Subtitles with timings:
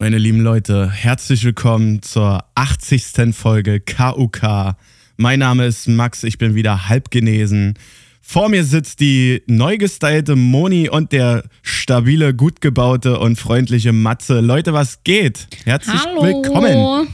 [0.00, 3.34] Meine lieben Leute, herzlich willkommen zur 80.
[3.34, 4.74] Folge KUK.
[5.16, 7.74] Mein Name ist Max, ich bin wieder halb genesen.
[8.30, 14.40] Vor mir sitzt die neu gestylte Moni und der stabile, gut gebaute und freundliche Matze.
[14.40, 15.48] Leute, was geht?
[15.64, 16.22] Herzlich hallo.
[16.22, 17.08] willkommen.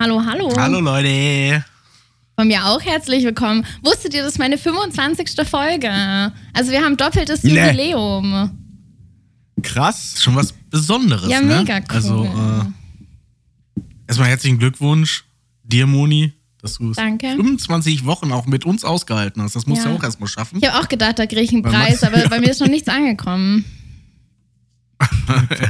[0.00, 0.52] Hallo, hallo.
[0.56, 1.64] Hallo Leute.
[2.38, 3.66] Von mir auch herzlich willkommen.
[3.82, 5.32] Wusstet ihr, das ist meine 25.
[5.44, 5.90] Folge?
[6.52, 7.58] Also wir haben doppeltes Nee.
[7.60, 8.48] Jubiläum.
[9.60, 10.22] Krass.
[10.22, 11.56] Schon was Besonderes, Ja, ne?
[11.58, 11.84] mega cool.
[11.88, 15.24] Also, äh, erstmal herzlichen Glückwunsch
[15.64, 17.28] dir, Moni, dass du es Danke.
[17.36, 19.56] 25 Wochen auch mit uns ausgehalten hast.
[19.56, 19.94] Das musst du Ja.
[19.96, 20.58] auch erstmal schaffen.
[20.60, 22.60] Ich habe auch gedacht, da kriege ich einen Weil Preis, man- aber bei mir ist
[22.60, 23.64] noch nichts angekommen.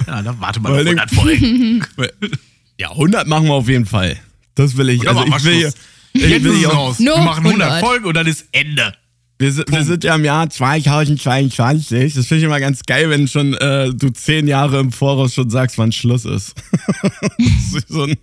[0.07, 1.85] ja, dann warte mal Vor auf allen 100 Folgen.
[2.79, 4.17] Ja, 100 machen wir auf jeden Fall.
[4.55, 5.07] Das will ich.
[5.07, 5.75] Also ich will, Schluss?
[6.15, 6.99] ich will hier- raus.
[6.99, 7.81] Nur wir machen 100 100.
[7.85, 8.95] Folgen und dann ist Ende.
[9.41, 12.15] Wir, sind- wir sind ja im Jahr 2022.
[12.15, 15.49] Das finde ich immer ganz geil, wenn schon äh, du zehn Jahre im Voraus schon
[15.49, 16.55] sagst, wann Schluss ist.
[17.39, 18.17] ist wie so ein,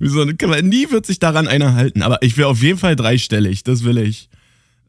[0.00, 2.02] wie so ein, nie wird sich daran einer halten.
[2.02, 3.62] Aber ich will auf jeden Fall dreistellig.
[3.62, 4.28] Das will ich.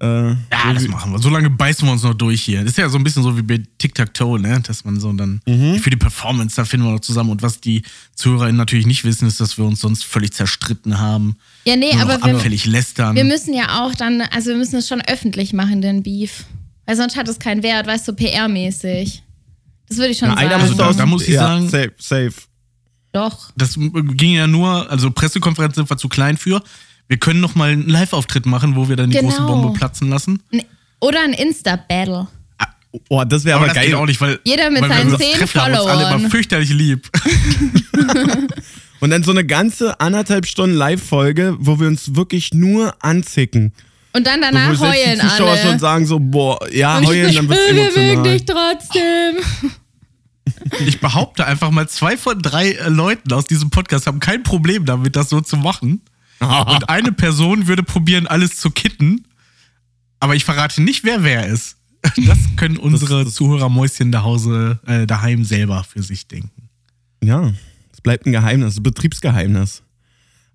[0.02, 0.36] Äh, Ja,
[0.74, 1.20] das machen wir.
[1.20, 2.62] So lange beißen wir uns noch durch hier.
[2.62, 4.60] Das ist ja so ein bisschen so wie bei Tic-Tac-Toe, ne?
[4.66, 5.76] Dass man so dann Mhm.
[5.78, 7.30] für die Performance, da finden wir noch zusammen.
[7.30, 7.84] Und was die
[8.16, 11.36] ZuhörerInnen natürlich nicht wissen, ist, dass wir uns sonst völlig zerstritten haben.
[11.66, 13.16] Ja, nee, aber wir, anfällig lästern.
[13.16, 16.44] wir müssen ja auch dann, also wir müssen es schon öffentlich machen, den Beef.
[16.86, 19.22] Weil sonst hat es keinen Wert, weißt du, PR-mäßig.
[19.88, 20.50] Das würde ich schon na, sagen.
[20.50, 22.34] muss Also da- da muss ich ja, sagen- Safe, safe.
[23.14, 23.52] Doch.
[23.56, 26.62] Das ging ja nur, also Pressekonferenz sind wir zu klein für.
[27.08, 29.30] Wir können noch mal einen Live-Auftritt machen, wo wir dann die Genau.
[29.30, 30.42] große Bombe platzen lassen.
[31.00, 32.28] Oder ein Insta-Battle.
[33.10, 33.86] Oh, das wäre Aber, aber, das geil.
[33.88, 36.20] geht auch nicht, weil, Jeder mit weil seinen uns 10 treffen, haben uns alle Followern.
[36.22, 37.10] immer fürchterlich lieb.
[39.04, 43.74] Und dann so eine ganze anderthalb Stunden Live-Folge, wo wir uns wirklich nur anzicken.
[44.14, 45.62] Und dann So, danach wo selbst heulen die Zuschauer alle.
[45.62, 47.82] schon sagen so, boah, ja, Und heulen, so, dann wird's wir
[48.14, 48.24] emotional.
[48.24, 49.72] dich trotzdem.
[50.86, 54.86] Ich behaupte einfach mal, zwei von drei äh, Leuten aus diesem Podcast haben kein Problem
[54.86, 56.02] damit, das so zu machen.
[56.40, 59.26] Und eine Person würde probieren, alles zu kitten.
[60.20, 61.78] Aber ich verrate nicht, wer wer ist.
[62.26, 66.70] Das können unsere das- Zuhörermäuschen da Hause, äh, daheim selber für sich denken.
[67.24, 67.52] Ja,
[68.04, 69.84] bleibt ein Geheimnis, ein Betriebsgeheimnis.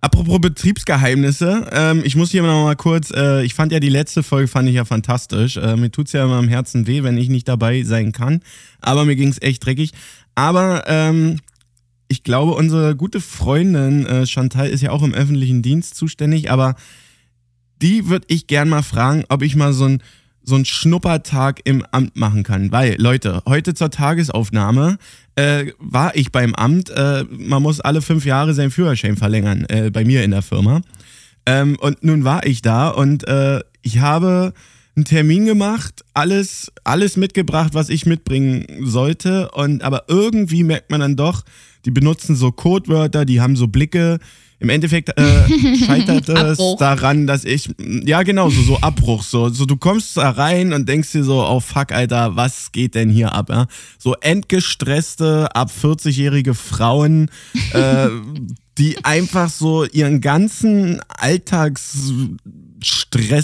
[0.01, 4.23] Apropos Betriebsgeheimnisse, ähm, ich muss hier noch mal kurz, äh, ich fand ja die letzte
[4.23, 5.57] Folge, fand ich ja fantastisch.
[5.57, 8.43] Äh, mir tut's ja immer am Herzen weh, wenn ich nicht dabei sein kann.
[8.81, 9.91] Aber mir ging's echt dreckig.
[10.37, 11.41] Aber ähm,
[12.07, 16.77] ich glaube, unsere gute Freundin äh, Chantal ist ja auch im öffentlichen Dienst zuständig, aber
[17.83, 20.03] die würde ich gern mal fragen, ob ich mal so ein
[20.49, 22.73] so einen Schnuppertag im Amt machen kann.
[22.73, 24.97] Weil, Leute, heute zur Tagesaufnahme
[25.37, 26.89] äh, war ich beim Amt.
[26.89, 30.81] Äh, man muss alle fünf Jahre seinen Führerschein verlängern, äh, bei mir in der Firma.
[31.45, 34.55] Ähm, und nun war ich da und äh, ich habe
[34.97, 39.51] einen Termin gemacht, alles, alles mitgebracht, was ich mitbringen sollte.
[39.51, 41.45] Und aber irgendwie merkt man dann doch,
[41.85, 44.19] die benutzen so Codewörter, die haben so Blicke.
[44.61, 45.49] Im Endeffekt äh,
[45.87, 50.31] scheitert es daran, dass ich, ja genau, so, so Abbruch, so, so du kommst da
[50.31, 53.51] rein und denkst dir so, oh fuck, Alter, was geht denn hier ab?
[53.51, 53.69] Ja?
[53.99, 57.31] So entgestresste, ab 40-jährige Frauen,
[57.73, 58.09] äh,
[58.79, 62.39] die einfach so ihren ganzen Alltagsstress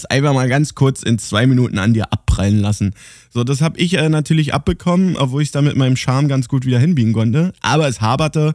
[0.06, 2.94] einfach mal ganz kurz in zwei Minuten an dir abprallen lassen.
[3.30, 6.64] So, das habe ich äh, natürlich abbekommen, obwohl ich da mit meinem Charme ganz gut
[6.64, 7.53] wieder hinbiegen konnte.
[7.60, 8.54] Aber es haberte,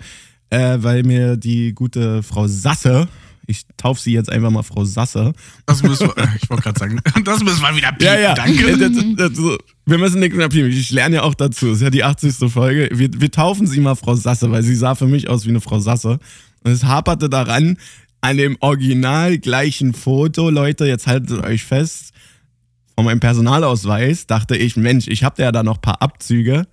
[0.50, 3.08] äh, weil mir die gute Frau Sasse,
[3.48, 5.34] ich taufe sie jetzt einfach mal Frau Sasse,
[5.66, 8.34] Das müssen wir, äh, ich wollte gerade sagen, das müssen wir wieder piepen, ja, ja.
[8.34, 8.78] danke.
[8.78, 10.70] Das, das, das, wir müssen nichts mehr piepen.
[10.70, 11.68] Ich lerne ja auch dazu.
[11.68, 12.52] Das ist ja die 80.
[12.52, 12.90] Folge.
[12.94, 15.62] Wir, wir taufen sie mal Frau Sasse, weil sie sah für mich aus wie eine
[15.62, 16.20] Frau Sasse.
[16.64, 17.78] Und es haperte daran,
[18.22, 22.14] an dem original gleichen Foto, Leute, jetzt haltet euch fest,
[23.00, 26.68] von meinem Personalausweis dachte ich, Mensch, ich habe ja da noch ein paar Abzüge.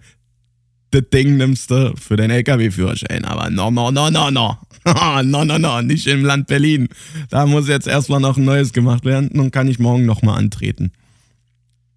[0.93, 3.25] Das Ding nimmst du für den LKW-Führerschein.
[3.25, 4.57] Aber no, no, no, no, no.
[5.23, 6.89] no, no, no, nicht im Land Berlin.
[7.29, 9.31] Da muss jetzt erstmal noch ein neues gemacht werden.
[9.33, 10.93] Nun kann ich morgen nochmal antreten.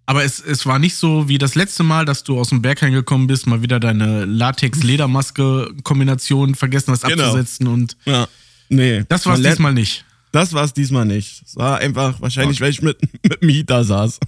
[0.06, 2.82] Aber es, es war nicht so wie das letzte Mal, dass du aus dem Berg
[2.82, 7.26] reingekommen bist, mal wieder deine Latex-Ledermaske-Kombination vergessen hast Genau.
[7.26, 8.26] abzusetzen und Ja.
[8.68, 9.04] Nee.
[9.08, 10.04] das war es diesmal nicht.
[10.32, 11.42] Das war es diesmal nicht.
[11.46, 14.18] Es war einfach wahrscheinlich, weil ich mit, mit dem Heater saß.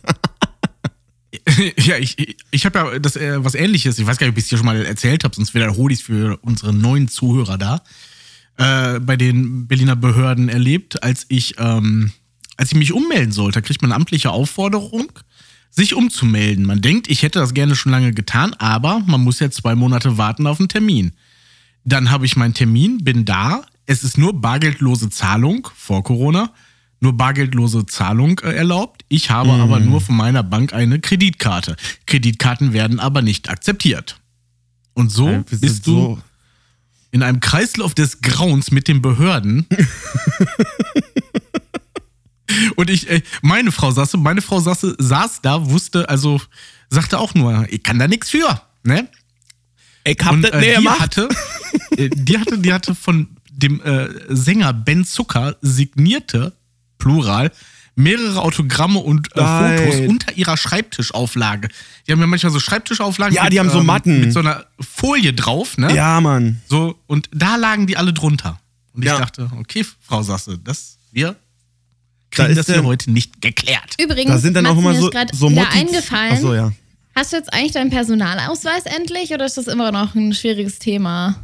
[1.78, 4.44] ja, ich, ich habe ja das äh, was ähnliches, ich weiß gar nicht, ob ich
[4.44, 7.82] es dir schon mal erzählt habe, sonst wiederhole ich es für unsere neuen Zuhörer da,
[8.58, 12.12] äh, bei den Berliner Behörden erlebt, als ich, ähm,
[12.56, 15.10] als ich mich ummelden sollte, kriegt man eine amtliche Aufforderung,
[15.70, 16.66] sich umzumelden.
[16.66, 20.18] Man denkt, ich hätte das gerne schon lange getan, aber man muss ja zwei Monate
[20.18, 21.12] warten auf einen Termin.
[21.84, 23.62] Dann habe ich meinen Termin, bin da.
[23.86, 26.52] Es ist nur bargeldlose Zahlung vor Corona,
[27.02, 29.04] nur bargeldlose Zahlung äh, erlaubt.
[29.08, 31.76] Ich habe aber nur von meiner Bank eine Kreditkarte.
[32.06, 34.20] Kreditkarten werden aber nicht akzeptiert.
[34.94, 36.18] Und so Ja, bist du
[37.10, 39.66] in einem Kreislauf des Grauens mit den Behörden.
[42.76, 46.40] Und ich, äh, meine Frau saß, meine Frau saß, saß da, wusste, also
[46.90, 49.08] sagte auch nur, ich kann da nichts für, ne?
[50.04, 51.00] Ich hab Und das äh, nicht die gemacht.
[51.00, 51.28] hatte,
[51.96, 56.52] äh, die hatte, die hatte von dem äh, Sänger Ben Zucker signierte,
[57.02, 57.50] plural,
[57.96, 59.40] mehrere Autogramme und äh.
[59.78, 61.68] Fotos unter ihrer Schreibtischauflage.
[62.06, 64.20] Die haben ja manchmal so Schreibtischauflagen Ja, die haben so ähm, Matten.
[64.20, 65.94] mit so einer Folie drauf, ne?
[65.94, 66.60] Ja, Mann.
[66.68, 68.60] So, und da lagen die alle drunter.
[68.94, 69.18] Und ich Ja.
[69.18, 71.32] dachte, okay, Frau Sasse, das, wir
[72.30, 73.94] Da kriegen ist das hier heute nicht geklärt.
[74.00, 76.32] Übrigens, Da sind dann auch immer mir so, so Motiv- eingefallen.
[76.36, 76.72] Ach so, ja.
[77.14, 81.34] Hast du jetzt eigentlich deinen Personalausweis endlich oder ist das immer noch ein schwieriges Thema?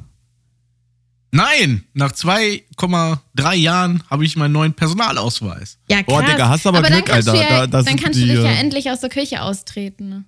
[1.31, 5.79] Nein, nach 2,3 Jahren habe ich meinen neuen Personalausweis.
[5.91, 6.31] Ja, Boah, krass.
[6.33, 7.41] Digga, hast aber dann Glück, kannst Alter.
[7.43, 9.43] Du ja, Da- da dann kannst du die, dich ja äh, endlich aus der Küche
[9.43, 10.09] austreten.
[10.09, 10.25] ne?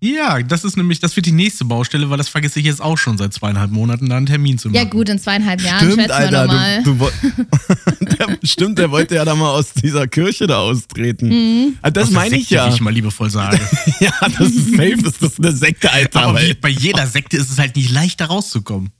[0.00, 2.98] Ja, das ist nämlich, das wird die nächste Baustelle, weil das vergesse ich jetzt auch
[2.98, 4.76] schon seit zweieinhalb Monaten, da einen Termin zu machen.
[4.76, 6.82] Ja, gut, in zweieinhalb Jahren Stimmt, schätzen wir Alter.
[6.84, 7.10] Du, du,
[8.04, 11.28] der, stimmt, der wollte ja da mal aus dieser Kirche da austreten.
[11.30, 11.78] Mhm.
[11.80, 12.68] Ah, Das meine ich ja.
[12.70, 13.58] Wie ich mal liebevoll sage.
[14.00, 16.20] Ja, das ist safe, ist das eine Sekte, Alter.
[16.24, 18.90] Aber bei jeder Sekte ist es halt nicht leicht, da rauszukommen.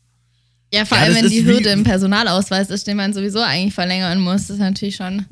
[0.73, 4.21] Ja, vor Ja, allem, wenn die Hürde im Personalausweis ist, den man sowieso eigentlich verlängern
[4.21, 5.27] muss, das ist natürlich schon.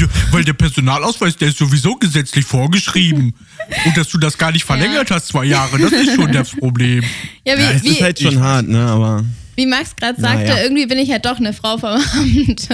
[0.00, 3.34] Ja, Weil der Personalausweis, der ist sowieso gesetzlich vorgeschrieben.
[3.86, 7.02] Und dass du das gar nicht verlängert hast, zwei Jahre, das ist schon das Problem.
[7.46, 8.80] Ja, wie, ja, es wie, ist halt schon ich- hart, ne?
[8.86, 9.24] Aber
[9.54, 10.62] wie Max gerade sagte, Naja.
[10.62, 12.68] irgendwie bin ich ja doch eine Frau vom Amt.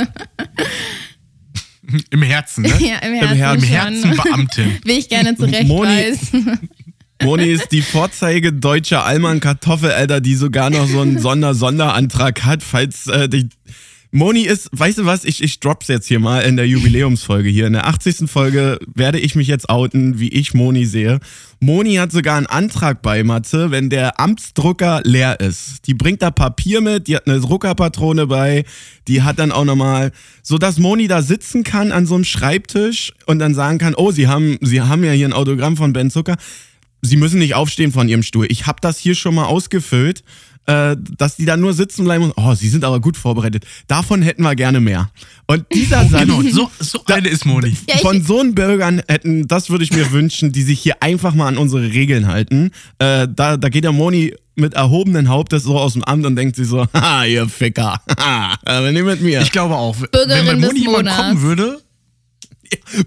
[2.11, 2.69] Im Herzen, ne?
[2.81, 3.55] ja, im Herzen, Herzen.
[3.55, 3.69] Im schon.
[3.71, 4.79] Herzen Beamtin.
[4.85, 5.37] Wie ich gerne Moni-
[6.17, 6.59] zurechtweise.
[7.25, 12.63] Moni ist die Vorzeige deutscher Allmann Kartoffel, Alter, die sogar noch so einen Sonder-Sonderantrag hat,
[12.63, 13.49] falls äh, die.
[14.15, 17.67] Moni ist, weißt du was, ich, ich drop's jetzt hier mal in der Jubiläumsfolge hier.
[17.67, 18.31] In der 80.
[18.31, 21.19] Folge werde ich mich jetzt outen, wie ich Moni sehe.
[21.61, 25.87] Moni hat sogar einen Antrag bei Matze, wenn der Amtsdrucker leer ist.
[25.87, 28.65] Die bringt da Papier mit, die hat eine Druckerpatrone bei,
[29.09, 33.15] die hat dann auch nochmal, so dass Moni da sitzen kann an so einem Schreibtisch
[33.25, 36.11] und dann sagen kann, oh, sie haben, sie haben ja hier ein Autogramm von Ben
[36.11, 36.37] Zucker.
[37.03, 38.47] Sie müssen nicht aufstehen von Ihrem Stuhl.
[38.49, 40.23] Ich habe das hier schon mal ausgefüllt,
[40.67, 43.65] äh, dass die da nur sitzen bleiben und, oh, Sie sind aber gut vorbereitet.
[43.89, 45.11] Davon hätten wir gerne mehr.
[45.49, 47.77] Und dieser Satz, Genau, so, so eine ist Moni.
[47.89, 51.35] Ja, von so einen Bürgern hätten, das würde ich mir wünschen, die sich hier einfach
[51.35, 52.71] mal an unsere Regeln halten.
[53.01, 56.55] Äh, da, da geht der Moni mit erhobenen Hauptes so aus dem Amt und denkt
[56.55, 58.01] sich so, haha, ihr Ficker,
[58.65, 59.41] aber nicht mit mir.
[59.43, 59.97] Ich glaube auch.
[59.97, 61.81] Bürgerin wenn bei des Moni jemand kommen würde,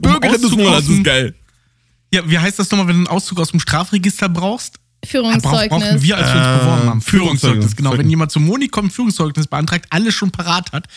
[0.01, 1.33] Bürgerin des Auszug Monats ist geil.
[2.15, 4.75] Ja, wie heißt das nochmal, wenn du einen Auszug aus dem Strafregister brauchst?
[5.01, 5.69] Brauch, Führungszeugnis.
[5.69, 7.01] brauchen wir, als wir uns Äh, beworben haben.
[7.01, 7.75] Führungszeugnis, Führungszeugnis.
[7.75, 7.97] genau.
[7.97, 10.87] Wenn jemand zu Moni kommt, Führungszeugnis beantragt, alles schon parat hat,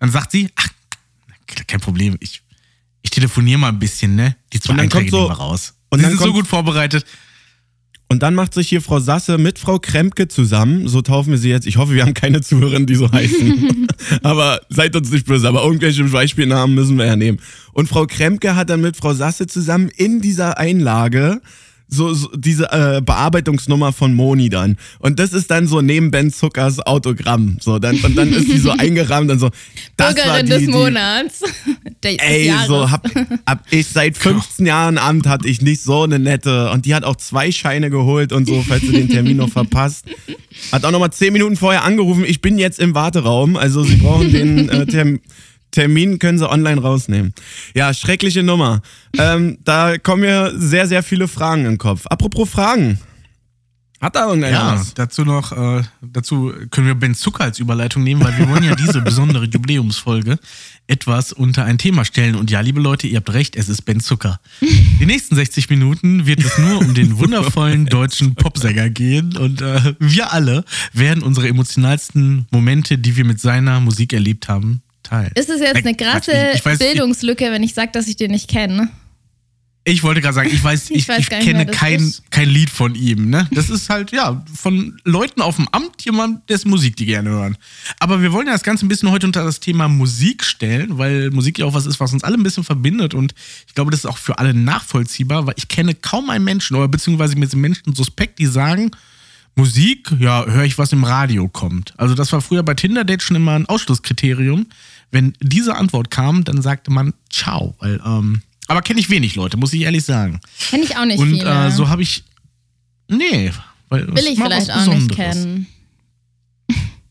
[0.00, 0.68] dann sagt sie, ach,
[1.68, 2.42] kein Problem, ich,
[3.02, 4.36] ich telefoniere mal ein bisschen, ne?
[4.52, 5.74] Die zwei Und dann Einträge kommt so- nehmen wir raus.
[5.90, 7.06] und sie dann sind so kommt- gut vorbereitet.
[8.14, 11.50] Und dann macht sich hier Frau Sasse mit Frau Kremke zusammen, so taufen wir sie
[11.50, 11.66] jetzt.
[11.66, 13.88] Ich hoffe, wir haben keine Zuhörerinnen, die so heißen.
[14.22, 17.40] aber seid uns nicht böse, aber irgendwelche Beispielnamen müssen wir ja nehmen.
[17.72, 21.40] Und Frau Kremke hat dann mit Frau Sasse zusammen in dieser Einlage
[21.88, 24.76] so, so diese äh, Bearbeitungsnummer von Moni dann.
[24.98, 27.58] Und das ist dann so neben Ben Zuckers Autogramm.
[27.60, 29.50] So, dann, und dann ist die so eingerahmt und so.
[29.96, 31.40] Das war Bürgerin die, des die, Monats.
[32.02, 32.66] Des Ey, Jahres.
[32.66, 33.08] so hab,
[33.46, 36.70] hab ich seit 15 Jahren Amt hatte ich nicht so eine nette.
[36.70, 40.04] Und die hat auch zwei Scheine geholt und so, falls du den Termin noch verpasst.
[40.70, 43.56] Hat auch nochmal 10 Minuten vorher angerufen, ich bin jetzt im Warteraum.
[43.56, 45.20] Also sie brauchen den äh, Term
[45.74, 47.34] Termin, können sie online rausnehmen.
[47.74, 48.80] Ja, schreckliche Nummer.
[49.18, 52.06] Ähm, da kommen mir sehr, sehr viele Fragen in den Kopf.
[52.06, 52.98] Apropos Fragen.
[54.00, 54.92] Hat da irgendeiner Ja, was?
[54.92, 58.74] dazu noch, äh, dazu können wir Ben Zucker als Überleitung nehmen, weil wir wollen ja
[58.74, 60.38] diese besondere Jubiläumsfolge
[60.86, 62.34] etwas unter ein Thema stellen.
[62.34, 64.40] Und ja, liebe Leute, ihr habt recht, es ist Ben Zucker.
[64.60, 69.94] Die nächsten 60 Minuten wird es nur um den wundervollen deutschen Popsänger gehen und äh,
[69.98, 74.82] wir alle werden unsere emotionalsten Momente, die wir mit seiner Musik erlebt haben,
[75.14, 75.32] teilen.
[75.34, 78.30] Ist es jetzt eine krasse ich- ich weiß- Bildungslücke, wenn ich sage, dass ich den
[78.30, 78.88] nicht kenne?
[79.86, 82.22] Ich wollte gerade sagen, ich weiß, Ich ich, weiß ich kenne das kein, ist.
[82.30, 83.28] kein Lied von ihm.
[83.28, 83.46] Ne?
[83.52, 87.58] Das ist halt, ja, von Leuten auf dem Amt jemand, dessen Musik die gerne hören.
[88.00, 91.30] Aber wir wollen ja das Ganze ein bisschen heute unter das Thema Musik stellen, weil
[91.32, 93.12] Musik ja auch was ist, was uns alle ein bisschen verbindet.
[93.12, 93.34] Und
[93.68, 96.88] ich glaube, das ist auch für alle nachvollziehbar, weil ich kenne kaum einen Menschen, oder
[96.88, 98.90] beziehungsweise mir sind Menschen suspekt, die sagen,
[99.56, 101.94] Musik, ja, höre ich, was im Radio kommt.
[101.96, 104.66] Also das war früher bei Tinder Date schon immer ein Ausschlusskriterium.
[105.12, 109.56] Wenn diese Antwort kam, dann sagte man Ciao, weil ähm, Aber kenne ich wenig Leute,
[109.56, 110.40] muss ich ehrlich sagen.
[110.70, 111.66] Kenne ich auch nicht Und viele.
[111.66, 112.24] äh, so habe ich.
[113.08, 113.52] Nee.
[113.90, 115.66] Weil Will ich vielleicht auch nicht kennen.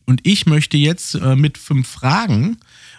[0.06, 2.58] Und ich möchte jetzt äh, mit fünf Fragen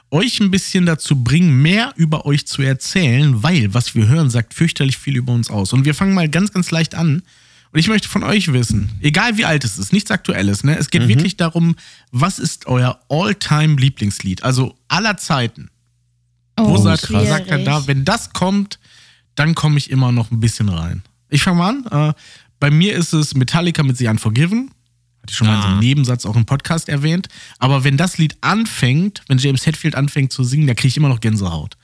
[0.09, 4.53] euch ein bisschen dazu bringen, mehr über euch zu erzählen, weil was wir hören, sagt
[4.53, 5.73] fürchterlich viel über uns aus.
[5.73, 7.21] Und wir fangen mal ganz, ganz leicht an.
[7.75, 10.77] Und ich möchte von euch wissen, egal wie alt es ist, nichts Aktuelles, ne?
[10.77, 11.75] Es geht wirklich darum,
[12.09, 14.43] was ist euer All-Time-Lieblingslied?
[14.43, 15.69] Also aller Zeiten.
[16.57, 18.79] Wo Oh, sagt, sagt er da, wenn das kommt,
[19.35, 21.01] dann komme ich immer noch ein bisschen rein.
[21.27, 22.11] Ich fange mal an.
[22.11, 22.13] Äh,
[22.61, 24.69] bei mir ist es Metallica mit The Unforgiven.
[25.21, 25.81] Hatte ich schon mal in so einem Ah.
[25.81, 27.27] Nebensatz auch im Podcast erwähnt.
[27.59, 31.09] Aber wenn das Lied anfängt, wenn James Hetfield anfängt zu singen, da kriege ich immer
[31.09, 31.75] noch Gänsehaut.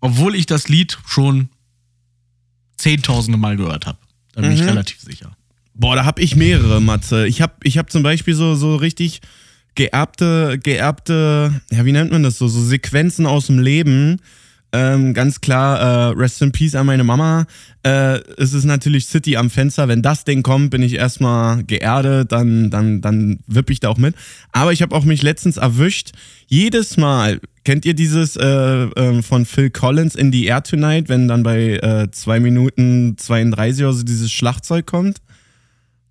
[0.00, 1.48] Obwohl ich das Lied schon
[2.76, 3.98] zehntausende Mal gehört habe.
[4.34, 4.68] Da bin ich Mhm.
[4.68, 5.36] relativ sicher.
[5.80, 7.26] Boah, da hab ich mehrere, Matze.
[7.26, 9.22] Ich hab, ich hab zum Beispiel so, so richtig
[9.74, 14.20] geerbte, geerbte, ja, wie nennt man das so, so Sequenzen aus dem Leben.
[14.72, 17.46] Ähm, ganz klar, äh, Rest in Peace an meine Mama.
[17.82, 19.88] Äh, es ist natürlich City am Fenster.
[19.88, 23.96] Wenn das Ding kommt, bin ich erstmal geerdet, dann, dann, dann wipp ich da auch
[23.96, 24.14] mit.
[24.52, 26.10] Aber ich habe auch mich letztens erwischt.
[26.46, 31.26] Jedes Mal, kennt ihr dieses äh, ähm, von Phil Collins in the Air Tonight, wenn
[31.26, 35.22] dann bei äh, 2 Minuten 32 oder so dieses Schlagzeug kommt?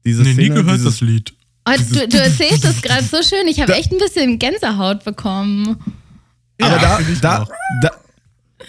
[0.05, 1.33] Diese Nee, nie Szene, gehört dieses, das Lied.
[1.67, 3.47] Oh, du, du erzählst das gerade so schön.
[3.47, 5.77] Ich habe echt ein bisschen Gänsehaut bekommen.
[6.61, 7.47] Aber Ja, da, da,
[7.81, 7.91] da,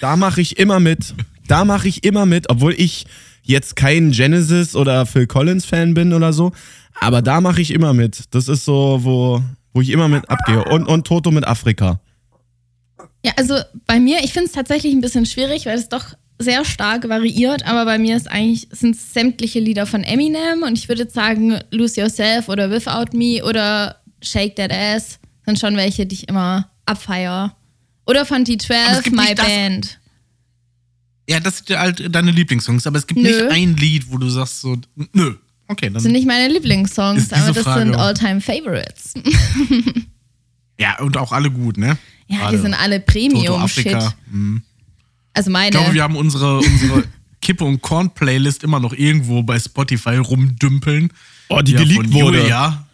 [0.00, 1.14] da mache ich immer mit.
[1.46, 3.06] Da mache ich immer mit, obwohl ich
[3.42, 6.52] jetzt kein Genesis oder Phil Collins Fan bin oder so.
[7.00, 8.24] Aber da mache ich immer mit.
[8.32, 10.64] Das ist so, wo, wo ich immer mit abgehe.
[10.64, 12.00] Und, und Toto mit Afrika.
[13.24, 16.64] Ja, also bei mir, ich finde es tatsächlich ein bisschen schwierig, weil es doch sehr
[16.64, 21.02] stark variiert, aber bei mir ist eigentlich, sind sämtliche Lieder von Eminem und ich würde
[21.02, 26.14] jetzt sagen, Lose Yourself oder Without Me oder Shake That Ass sind schon welche, die
[26.14, 27.54] ich immer abfeier.
[28.06, 29.96] Oder von Aber es T12, gibt My nicht das- Band.
[31.28, 33.28] Ja, das sind halt deine Lieblingssongs, aber es gibt Nö.
[33.28, 34.76] nicht ein Lied, wo du sagst so,
[35.12, 35.34] nö.
[35.68, 35.94] Okay, dann.
[35.94, 39.14] Das sind nicht meine Lieblingssongs, aber das Frage sind auch- All-Time Favorites.
[40.78, 41.98] ja, und auch alle gut, ne?
[42.26, 43.96] Ja, Gerade die sind alle Premium-Shit.
[44.30, 44.62] Mhm.
[45.40, 45.68] Also meine.
[45.68, 47.04] Ich glaube, wir haben unsere, unsere
[47.40, 51.10] Kippe- und Korn-Playlist immer noch irgendwo bei Spotify rumdümpeln.
[51.48, 52.40] Oh, die ja geleakt von wurde.
[52.40, 52.86] Julia.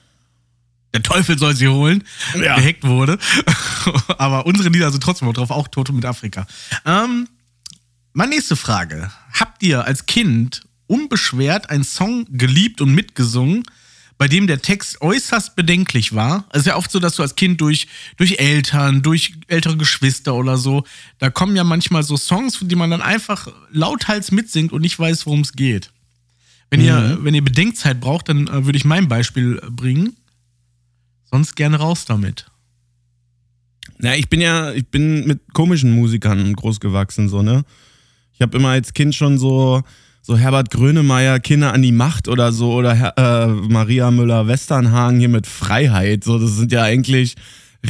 [0.94, 2.04] Der Teufel soll sie holen.
[2.40, 2.54] Ja.
[2.54, 3.18] Gehackt wurde.
[4.18, 6.46] Aber unsere Lieder sind trotzdem noch drauf, auch Toto mit Afrika.
[6.84, 7.28] Ähm,
[8.12, 9.10] meine nächste Frage.
[9.32, 13.64] Habt ihr als Kind unbeschwert einen Song geliebt und mitgesungen,
[14.18, 16.46] bei dem der Text äußerst bedenklich war?
[16.50, 20.34] Es ist ja oft so, dass du als Kind durch, durch Eltern, durch ältere Geschwister
[20.34, 20.84] oder so,
[21.18, 25.26] da kommen ja manchmal so Songs, die man dann einfach lauthals mitsingt und nicht weiß,
[25.26, 25.90] worum es geht.
[26.70, 30.16] Wenn, ihr, wenn ihr Bedenkzeit braucht, dann äh, würde ich mein Beispiel äh, bringen.
[31.30, 32.46] Sonst gerne raus damit.
[34.00, 37.64] Ja, ich bin ja, ich bin mit komischen Musikern groß gewachsen, so, ne?
[38.32, 39.82] Ich habe immer als Kind schon so,
[40.26, 45.46] so Herbert Grönemeyer, Kinder an die Macht oder so, oder äh, Maria Müller-Westernhagen hier mit
[45.46, 46.24] Freiheit.
[46.24, 47.36] So, das sind ja eigentlich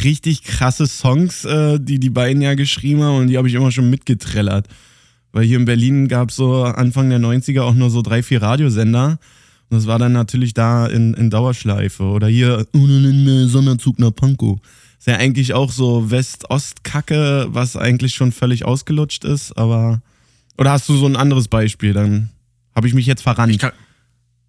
[0.05, 3.73] richtig krasse Songs, äh, die die beiden ja geschrieben haben und die habe ich immer
[3.73, 4.69] schon mitgetrellert.
[5.33, 8.43] Weil hier in Berlin gab es so Anfang der 90er auch nur so drei, vier
[8.43, 9.19] Radiosender.
[9.71, 12.03] Und das war dann natürlich da in, in Dauerschleife.
[12.03, 14.59] Oder hier Sonderzug nach Pankow.
[14.99, 20.03] Ist ja eigentlich auch so West-Ost-Kacke, was eigentlich schon völlig ausgelutscht ist, aber.
[20.59, 21.93] Oder hast du so ein anderes Beispiel?
[21.93, 22.31] Dann
[22.75, 23.53] habe ich mich jetzt verrannt.
[23.53, 23.73] Ich kann,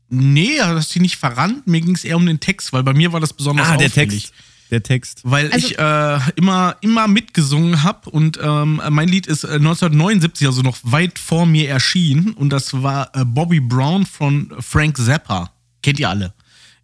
[0.10, 1.68] nee, hast du nicht verrannt.
[1.68, 3.88] Mir ging es eher um den Text, weil bei mir war das besonders ah, der
[3.88, 4.24] auffällig.
[4.24, 4.34] Text.
[4.70, 5.22] Der Text.
[5.24, 10.46] Weil Also- ich äh, immer, immer mitgesungen habe und ähm, mein Lied ist äh, 1979,
[10.46, 15.52] also noch weit vor mir erschienen und das war äh, Bobby Brown von Frank Zappa.
[15.82, 16.34] Kennt ihr alle?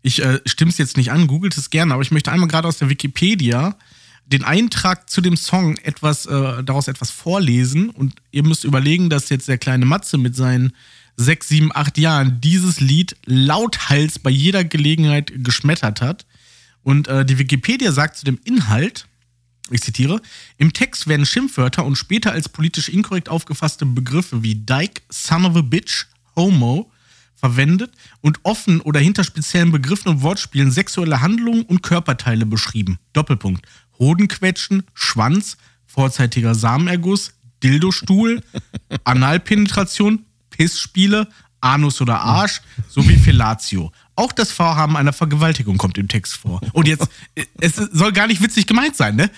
[0.01, 2.77] Ich äh, stimm's jetzt nicht an, googelt es gerne, aber ich möchte einmal gerade aus
[2.77, 3.75] der Wikipedia
[4.25, 9.29] den Eintrag zu dem Song etwas, äh, daraus etwas vorlesen und ihr müsst überlegen, dass
[9.29, 10.73] jetzt der kleine Matze mit seinen
[11.15, 16.25] sechs, sieben, acht Jahren dieses Lied lauthals bei jeder Gelegenheit geschmettert hat.
[16.81, 19.07] Und äh, die Wikipedia sagt zu dem Inhalt,
[19.69, 20.21] ich zitiere,
[20.57, 25.55] im Text werden Schimpfwörter und später als politisch inkorrekt aufgefasste Begriffe wie Dyke, Son of
[25.55, 26.91] a Bitch, Homo
[27.35, 32.99] verwendet und offen oder hinter speziellen Begriffen und Wortspielen sexuelle Handlungen und Körperteile beschrieben.
[33.11, 33.65] Doppelpunkt.
[33.99, 37.33] Hodenquetschen, Schwanz, vorzeitiger Samenerguss,
[37.63, 38.41] Dildostuhl,
[39.03, 41.27] Analpenetration, Pissspiele,
[41.61, 43.91] Anus oder Arsch sowie Fellatio.
[44.15, 46.61] Auch das Vorhaben einer Vergewaltigung kommt im Text vor.
[46.73, 47.07] Und jetzt,
[47.59, 49.31] es soll gar nicht witzig gemeint sein, ne?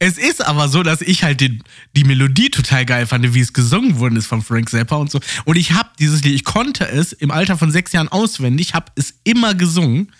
[0.00, 1.62] Es ist aber so, dass ich halt den,
[1.96, 5.18] die Melodie total geil fand, wie es gesungen worden ist von Frank Zappa und so.
[5.44, 8.92] Und ich habe dieses Lied, ich konnte es im Alter von sechs Jahren auswendig, habe
[8.94, 10.12] es immer gesungen.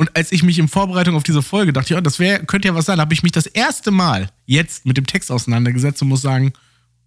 [0.00, 2.74] Und als ich mich in Vorbereitung auf diese Folge dachte, ja, das wär, könnte ja
[2.74, 6.22] was sein, habe ich mich das erste Mal jetzt mit dem Text auseinandergesetzt und muss
[6.22, 6.54] sagen,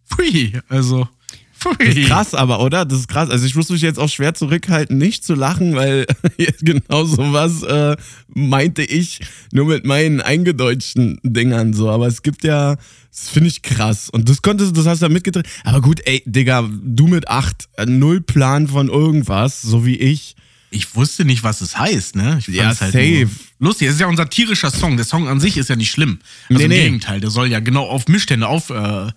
[0.07, 1.09] Pfui, also.
[1.57, 1.73] Pfui.
[1.79, 2.85] Das ist krass aber, oder?
[2.85, 3.31] Das ist krass.
[3.31, 6.05] Also ich muss mich jetzt auch schwer zurückhalten, nicht zu lachen, weil
[6.61, 7.97] genau sowas äh,
[8.27, 9.21] meinte ich
[9.51, 11.89] nur mit meinen eingedeutschten Dingern so.
[11.89, 12.75] Aber es gibt ja,
[13.09, 14.11] das finde ich krass.
[14.11, 15.47] Und das konntest, das hast du ja mitgedreht.
[15.63, 20.35] Aber gut, ey, Digga, du mit acht, äh, null Plan von irgendwas, so wie ich.
[20.75, 22.37] Ich wusste nicht, was es heißt, ne?
[22.39, 23.29] Ich Ja, halt safe.
[23.59, 24.97] Lustig, es ist ja ein satirischer Song.
[24.97, 26.19] Der Song an sich ist ja nicht schlimm.
[26.49, 26.83] Also Nee, im nee.
[26.85, 29.11] Gegenteil, der soll ja genau auf Missstände auf, äh,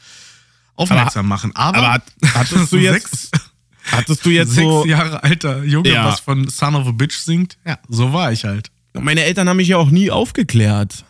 [0.74, 1.52] aufmerksam machen.
[1.54, 3.30] Aber, aber hat- hattest du jetzt sechs,
[3.90, 4.84] Hattest du jetzt sechs so.
[4.84, 6.04] Jahre alter Junge, Ja.
[6.06, 7.56] was von Son of a Bitch singt?
[7.64, 8.70] Ja, so war ich halt.
[8.92, 11.04] Meine Eltern haben mich ja auch nie aufgeklärt.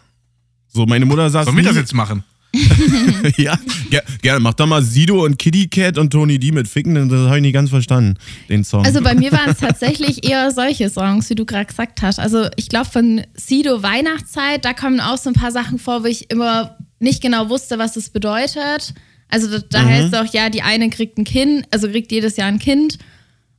[0.69, 1.47] So, meine Mutter saß.
[1.47, 2.23] Sollen wir das jetzt machen?
[3.37, 3.59] ja,
[3.91, 4.41] ger gerne.
[4.41, 7.37] Mach doch mal Sido und Kitty Cat und Tony D mit Ficken, denn das habe
[7.37, 8.17] ich nicht ganz verstanden,
[8.49, 8.85] den Song.
[8.85, 12.19] Also bei mir waren es tatsächlich eher solche Songs, wie du gerade gesagt hast.
[12.19, 16.07] Also ich glaube von Sido Weihnachtszeit, da kommen auch so ein paar Sachen vor, wo
[16.07, 18.95] ich immer nicht genau wusste, was es bedeutet.
[19.29, 22.37] Also da, da heißt es auch, ja, die eine kriegt ein Kind, also kriegt jedes
[22.37, 22.99] Jahr ein Kind.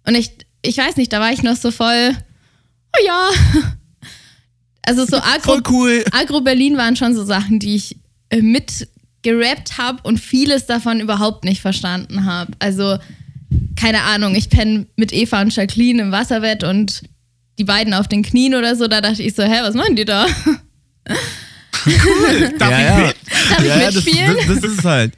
[0.06, 2.12] Und ich, ich weiß nicht, da war ich noch so voll,
[2.96, 3.30] oh ja.
[4.88, 6.06] Also so Agro, Voll cool.
[6.12, 7.98] Agro Berlin waren schon so Sachen, die ich
[8.30, 8.88] äh, mit
[9.24, 12.52] gerappt habe und vieles davon überhaupt nicht verstanden habe.
[12.60, 12.98] Also,
[13.76, 17.04] keine Ahnung, ich penne mit Eva und Jacqueline im Wasserbett und
[17.58, 18.88] die beiden auf den Knien oder so.
[18.88, 20.28] Da dachte ich so, hä, was machen die da?
[22.58, 22.98] Darf ja, ich ja.
[22.98, 23.16] mit?
[23.50, 24.38] Darf ich ja, ja, das, mitspielen?
[24.38, 25.14] das, das ist es halt.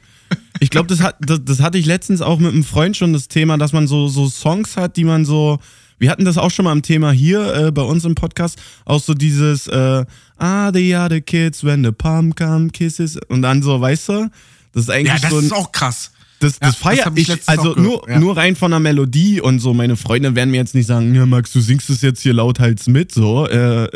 [0.60, 3.28] Ich glaube, das, hat, das, das hatte ich letztens auch mit einem Freund schon das
[3.28, 5.58] Thema, dass man so, so Songs hat, die man so.
[5.98, 9.02] Wir hatten das auch schon mal im Thema hier äh, bei uns im Podcast, auch
[9.02, 10.04] so dieses äh,
[10.40, 14.30] Ah, the other kids when the palm come kisses und dann so, weißt du?
[14.72, 16.12] Das ist eigentlich Ja, das so ein, ist auch krass.
[16.38, 18.18] Das, Ja, das das feier hab ich ich, also nur, ja.
[18.18, 19.74] nur rein von der Melodie und so.
[19.74, 22.86] Meine Freunde werden mir jetzt nicht sagen, ja, Max, du singst es jetzt hier lauthals
[22.86, 23.88] mit, so, äh,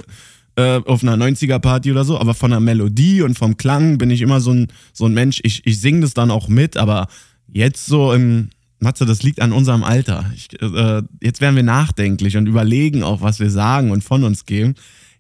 [0.57, 2.19] äh, auf einer 90er-Party oder so.
[2.19, 5.41] Aber von der Melodie und vom Klang bin ich immer so ein, so ein Mensch.
[5.43, 7.09] Ich, ich singe das dann auch mit, aber
[7.49, 8.51] jetzt so im,
[8.85, 10.31] Matze, das liegt an unserem Alter.
[10.35, 14.47] Ich, äh, jetzt werden wir nachdenklich und überlegen auch, was wir sagen und von uns
[14.47, 14.75] geben.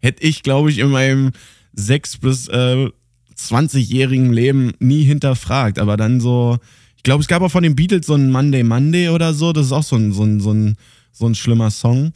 [0.05, 1.33] Hätte ich, glaube ich, in meinem
[1.73, 2.91] 6 bis äh,
[3.39, 5.79] 20-jährigen Leben nie hinterfragt.
[5.79, 6.59] Aber dann so,
[6.97, 9.55] ich glaube, es gab auch von den Beatles so ein Monday Monday oder so.
[9.55, 10.77] Das ist auch so ein, so ein, so ein,
[11.11, 12.13] so ein schlimmer Song.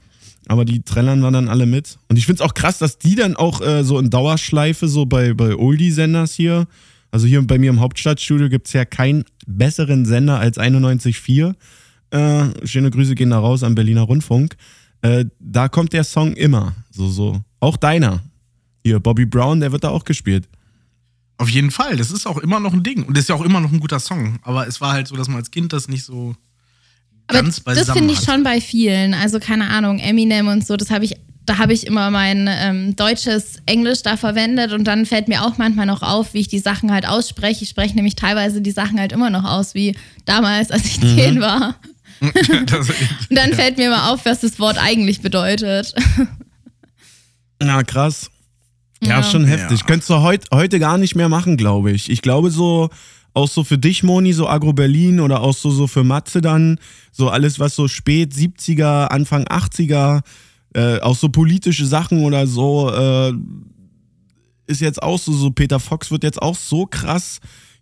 [0.49, 1.99] Aber die trällern wir dann alle mit.
[2.09, 5.07] Und ich finde es auch krass, dass die dann auch äh, so in Dauerschleife, so
[5.07, 6.67] bei, bei Oldie-Senders hier,
[7.11, 11.55] also hier bei mir im Hauptstadtstudio gibt es ja keinen besseren Sender als 91.4.
[12.11, 14.57] Äh, schöne Grüße gehen da raus am Berliner Rundfunk.
[15.03, 16.75] Äh, da kommt der Song immer.
[16.91, 17.41] So, so.
[17.61, 18.23] Auch deiner.
[18.85, 20.49] Hier, Bobby Brown, der wird da auch gespielt.
[21.37, 23.05] Auf jeden Fall, das ist auch immer noch ein Ding.
[23.05, 24.39] Und das ist ja auch immer noch ein guter Song.
[24.43, 26.35] Aber es war halt so, dass man als Kind das nicht so
[27.29, 28.35] Aber ganz das beisammen finde ich hat.
[28.35, 29.15] schon bei vielen.
[29.15, 31.15] Also keine Ahnung, Eminem und so, das habe ich,
[31.47, 35.59] da habe ich immer mein ähm, deutsches Englisch da verwendet und dann fällt mir auch
[35.59, 37.63] manchmal noch auf, wie ich die Sachen halt ausspreche.
[37.63, 41.41] Ich spreche nämlich teilweise die Sachen halt immer noch aus, wie damals, als ich zehn
[41.41, 41.77] war.
[42.67, 45.95] das, Und dann fällt mir immer auf, was das Wort eigentlich bedeutet.
[47.63, 48.31] Na, krass.
[49.03, 49.23] Ja, Ja.
[49.23, 49.81] schon heftig.
[49.81, 49.87] Ja.
[49.87, 52.11] Könntest du heut, heute gar nicht mehr machen, glaube ich.
[52.11, 52.91] Ich glaube so,
[53.35, 56.79] auch so für dich, Moni, so Agro Berlin oder auch so, so für Matze dann,
[57.13, 60.21] so alles, was so spät 70er, Anfang 80er,
[60.75, 63.33] äh, auch so politische Sachen oder so, äh,
[64.67, 67.39] ist jetzt auch so, so Peter Fox wird jetzt auch so krass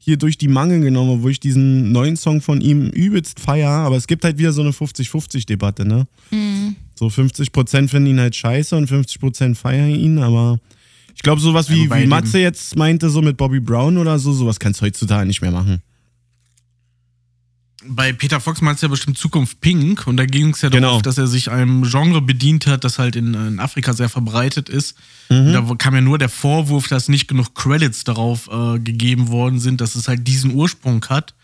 [0.07, 3.97] hier durch die Mangel genommen, wo ich diesen neuen Song von ihm übelst feier, aber
[3.97, 6.07] es gibt halt wieder so eine 50-50-Debatte, ne?
[6.95, 10.61] So 50% finden ihn halt scheiße und 50% feiern ihn, aber
[11.13, 14.61] ich glaube, sowas wie, wie Matze jetzt meinte, so mit Bobby Brown oder so, sowas
[14.61, 15.83] kannst du heutzutage nicht mehr machen.
[17.89, 20.07] Bei Peter Fox meinst du ja bestimmt Zukunft Pink.
[20.07, 20.89] Und da ging es ja Genau.
[20.89, 24.69] darauf, dass er sich einem Genre bedient hat, das halt in, in Afrika sehr verbreitet
[24.69, 24.97] ist.
[25.29, 25.53] Mhm.
[25.53, 29.81] Da kam ja nur der Vorwurf, dass nicht genug Credits darauf äh, gegeben worden sind,
[29.81, 31.35] dass es halt diesen Ursprung hat.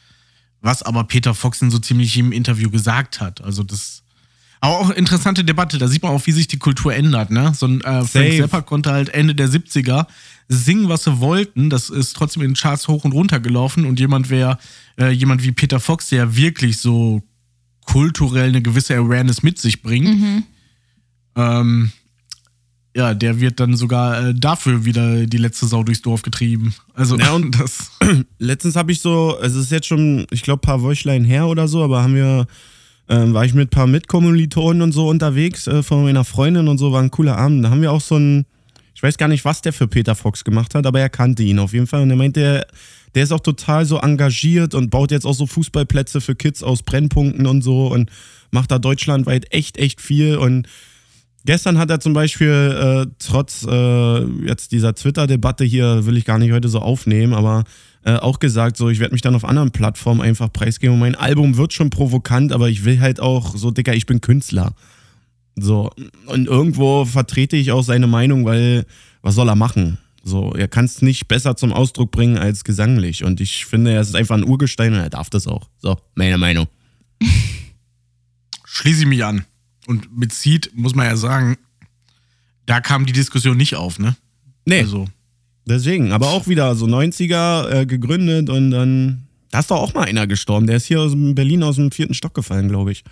[0.61, 3.42] Was aber Peter Fox in so ziemlich jedem Interview gesagt hat.
[3.42, 4.02] Also das.
[4.61, 7.52] Aber auch interessante Debatte, da sieht man auch, wie sich die Kultur ändert, ne?
[7.52, 8.37] So ein äh, Frank.
[8.38, 10.07] Zappa konnte halt Ende der 70er
[10.48, 11.70] singen, was sie wollten.
[11.70, 13.85] Das ist trotzdem in den Charts hoch und runter gelaufen.
[13.85, 14.59] Und jemand wäre,
[14.98, 17.22] äh, jemand wie Peter Fox, der wirklich so
[17.87, 20.44] kulturell eine gewisse Awareness mit sich bringt,
[21.37, 21.90] ähm,
[22.94, 26.74] ja, der wird dann sogar äh, dafür wieder die letzte Sau durchs Dorf getrieben.
[26.94, 27.90] Also Ja, und- das.
[28.38, 31.68] Letztens habe ich so, es ist jetzt schon, ich glaube, ein paar Wöchlein her oder
[31.68, 32.46] so, aber haben wir,
[33.09, 36.76] ähm, war ich mit ein paar Mitkommilitonen und so unterwegs äh, von meiner Freundin und
[36.78, 37.64] so, war ein cooler Abend.
[37.64, 38.44] Da haben wir auch so ein,
[38.94, 41.59] ich weiß gar nicht, was der für Peter Fox gemacht hat, aber er kannte ihn
[41.59, 42.66] auf jeden Fall und er meinte,
[43.14, 46.83] der, ist auch total so engagiert und baut jetzt auch so Fußballplätze für Kids aus
[46.83, 48.11] Brennpunkten und so und
[48.50, 50.68] macht da deutschlandweit echt, echt viel und
[51.44, 56.38] Gestern hat er zum Beispiel, äh, trotz äh, jetzt dieser Twitter-Debatte hier, will ich gar
[56.38, 57.64] nicht heute so aufnehmen, aber
[58.05, 60.94] äh, auch gesagt, so, ich werde mich dann auf anderen Plattformen einfach preisgeben.
[60.94, 64.20] Und mein Album wird schon provokant, aber ich will halt auch so, Dicker, ich bin
[64.20, 64.72] Künstler.
[65.56, 65.90] So,
[66.26, 68.86] und irgendwo vertrete ich auch seine Meinung, weil
[69.20, 69.98] was soll er machen?
[70.24, 73.24] So, er kann es nicht besser zum Ausdruck bringen als gesanglich.
[73.24, 75.68] Und ich finde, er ist einfach ein Urgestein und er darf das auch.
[75.78, 76.68] So, meine Meinung.
[78.64, 79.44] Schließe ich mich an.
[79.86, 81.56] Und mit Seed muss man ja sagen,
[82.66, 84.16] da kam die Diskussion nicht auf, ne?
[84.64, 84.80] Nee.
[84.80, 85.08] Also.
[85.66, 89.26] Deswegen, aber auch wieder so 90er äh, gegründet und dann.
[89.50, 90.66] Da ist doch auch mal einer gestorben.
[90.66, 93.04] Der ist hier aus Berlin aus dem vierten Stock gefallen, glaube ich.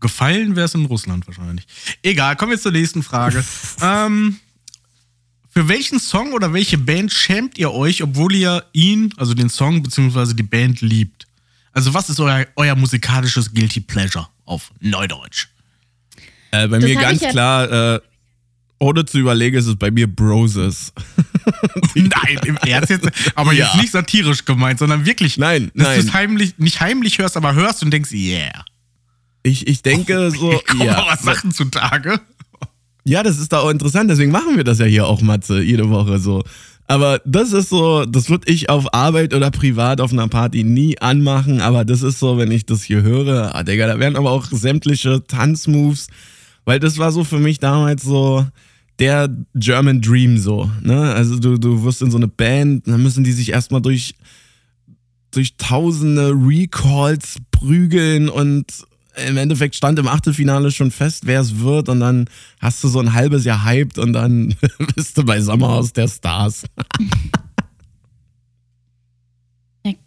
[0.00, 1.66] Gefallen wäre es in Russland wahrscheinlich.
[2.02, 3.44] Egal, kommen wir zur nächsten Frage.
[3.82, 4.36] ähm,
[5.50, 9.82] für welchen Song oder welche Band schämt ihr euch, obwohl ihr ihn, also den Song
[9.82, 10.34] bzw.
[10.34, 11.26] die Band liebt?
[11.72, 15.48] Also was ist euer, euer musikalisches Guilty Pleasure auf Neudeutsch?
[16.50, 18.00] Äh, bei das mir ganz ja klar, äh,
[18.78, 20.92] ohne zu überlegen, ist es bei mir Broses.
[21.94, 23.66] nein, im Ernst jetzt, aber ja.
[23.66, 27.54] jetzt nicht satirisch gemeint, sondern wirklich, nein, dass du es heimlich, nicht heimlich hörst, aber
[27.54, 28.64] hörst und denkst, yeah.
[29.42, 31.04] Ich, ich denke oh, so, ich ja.
[31.06, 32.20] was Sachen zutage.
[33.04, 35.88] Ja, das ist da auch interessant, deswegen machen wir das ja hier auch, Matze, jede
[35.88, 36.42] Woche so.
[36.86, 40.98] Aber das ist so, das würde ich auf Arbeit oder privat auf einer Party nie
[40.98, 41.60] anmachen.
[41.60, 44.46] Aber das ist so, wenn ich das hier höre, ah, Digga, da werden aber auch
[44.46, 46.08] sämtliche Tanzmoves,
[46.64, 48.44] weil das war so für mich damals so
[48.98, 50.68] der German Dream so.
[50.82, 51.14] Ne?
[51.14, 54.16] Also du, du wirst in so eine Band, dann müssen die sich erstmal durch,
[55.30, 58.66] durch tausende Recalls prügeln und
[59.26, 62.26] im Endeffekt stand im Achtelfinale schon fest, wer es wird und dann
[62.60, 64.54] hast du so ein halbes Jahr hyped und dann
[64.94, 66.64] bist du bei Sommerhaus der Stars.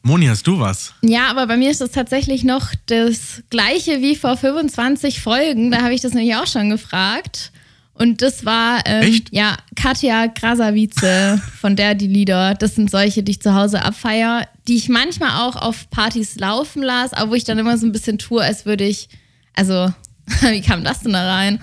[0.04, 0.94] Moni, hast du was?
[1.02, 5.72] Ja, aber bei mir ist es tatsächlich noch das gleiche wie vor 25 Folgen.
[5.72, 7.52] Da habe ich das nämlich auch schon gefragt.
[7.96, 12.56] Und das war ähm, ja Katja Krasavice, von der die Lieder.
[12.56, 16.82] Das sind solche, die ich zu Hause abfeier, die ich manchmal auch auf Partys laufen
[16.82, 19.10] las, aber wo ich dann immer so ein bisschen tue, als würde ich.
[19.54, 19.94] Also,
[20.42, 21.62] wie kam das denn da rein?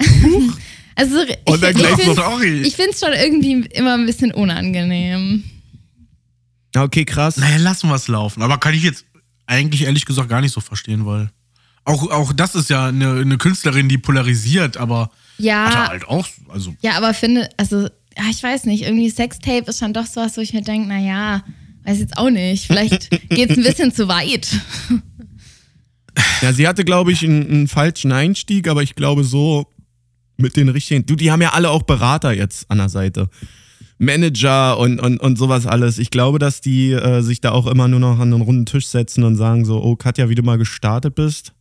[0.96, 5.44] also, ich, Und dann ich, ich finde es schon irgendwie immer ein bisschen unangenehm.
[6.76, 7.36] Okay, krass.
[7.36, 8.42] Naja, lassen wir es laufen.
[8.42, 9.04] Aber kann ich jetzt
[9.46, 11.30] eigentlich ehrlich gesagt gar nicht so verstehen, weil.
[11.84, 15.64] Auch, auch das ist ja eine, eine Künstlerin, die polarisiert, aber ja.
[15.66, 16.74] Hat er halt auch, also.
[16.82, 20.40] Ja, aber finde, also, ja, ich weiß nicht, irgendwie Sextape ist schon doch sowas, wo
[20.40, 21.42] ich mir denke, naja,
[21.84, 22.66] weiß jetzt auch nicht.
[22.66, 24.48] Vielleicht geht es ein bisschen zu weit.
[26.42, 29.66] Ja, sie hatte, glaube ich, einen, einen, falschen Einstieg, aber ich glaube so
[30.36, 31.06] mit den richtigen.
[31.06, 33.28] Du, die haben ja alle auch Berater jetzt an der Seite.
[33.98, 35.98] Manager und, und, und sowas alles.
[35.98, 38.86] Ich glaube, dass die äh, sich da auch immer nur noch an einen runden Tisch
[38.86, 41.52] setzen und sagen so, oh Katja, wie du mal gestartet bist.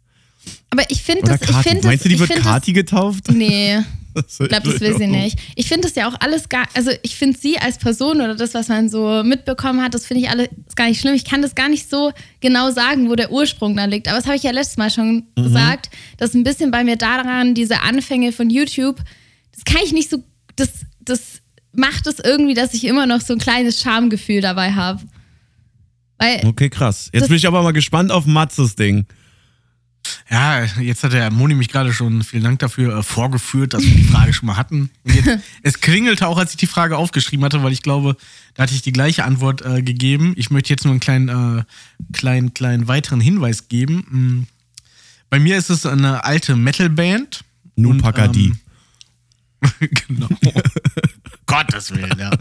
[0.69, 1.41] Aber ich finde das.
[1.41, 3.31] Ich find Meinst du, die wird Kati getauft?
[3.31, 3.79] Nee.
[4.17, 5.37] Ich glaube, das will sie nicht.
[5.55, 8.55] Ich finde das ja auch alles gar, also ich finde sie als Person oder das,
[8.55, 11.13] was man so mitbekommen hat, das finde ich alles gar nicht schlimm.
[11.13, 14.07] Ich kann das gar nicht so genau sagen, wo der Ursprung da liegt.
[14.07, 15.43] Aber das habe ich ja letztes Mal schon mhm.
[15.43, 18.97] gesagt, dass ein bisschen bei mir daran, diese Anfänge von YouTube,
[19.53, 20.23] das kann ich nicht so,
[20.55, 21.41] das, das
[21.73, 25.03] macht es irgendwie, dass ich immer noch so ein kleines Schamgefühl dabei habe.
[26.45, 27.09] okay, krass.
[27.13, 29.05] Jetzt bin ich aber mal gespannt auf Matzes Ding.
[30.29, 33.95] Ja, jetzt hat der Moni mich gerade schon, vielen Dank dafür, äh, vorgeführt, dass wir
[33.95, 34.89] die Frage schon mal hatten.
[35.05, 35.29] Jetzt,
[35.63, 38.17] es klingelte auch, als ich die Frage aufgeschrieben hatte, weil ich glaube,
[38.53, 40.33] da hatte ich die gleiche Antwort äh, gegeben.
[40.35, 41.63] Ich möchte jetzt nur einen kleinen, äh,
[42.11, 44.05] kleinen, kleinen weiteren Hinweis geben.
[44.09, 44.47] Hm.
[45.29, 47.43] Bei mir ist es eine alte Metalband.
[47.75, 48.53] Nupagadi.
[49.61, 49.69] Ähm,
[50.07, 50.27] genau.
[51.45, 52.31] Gottes Willen, ja.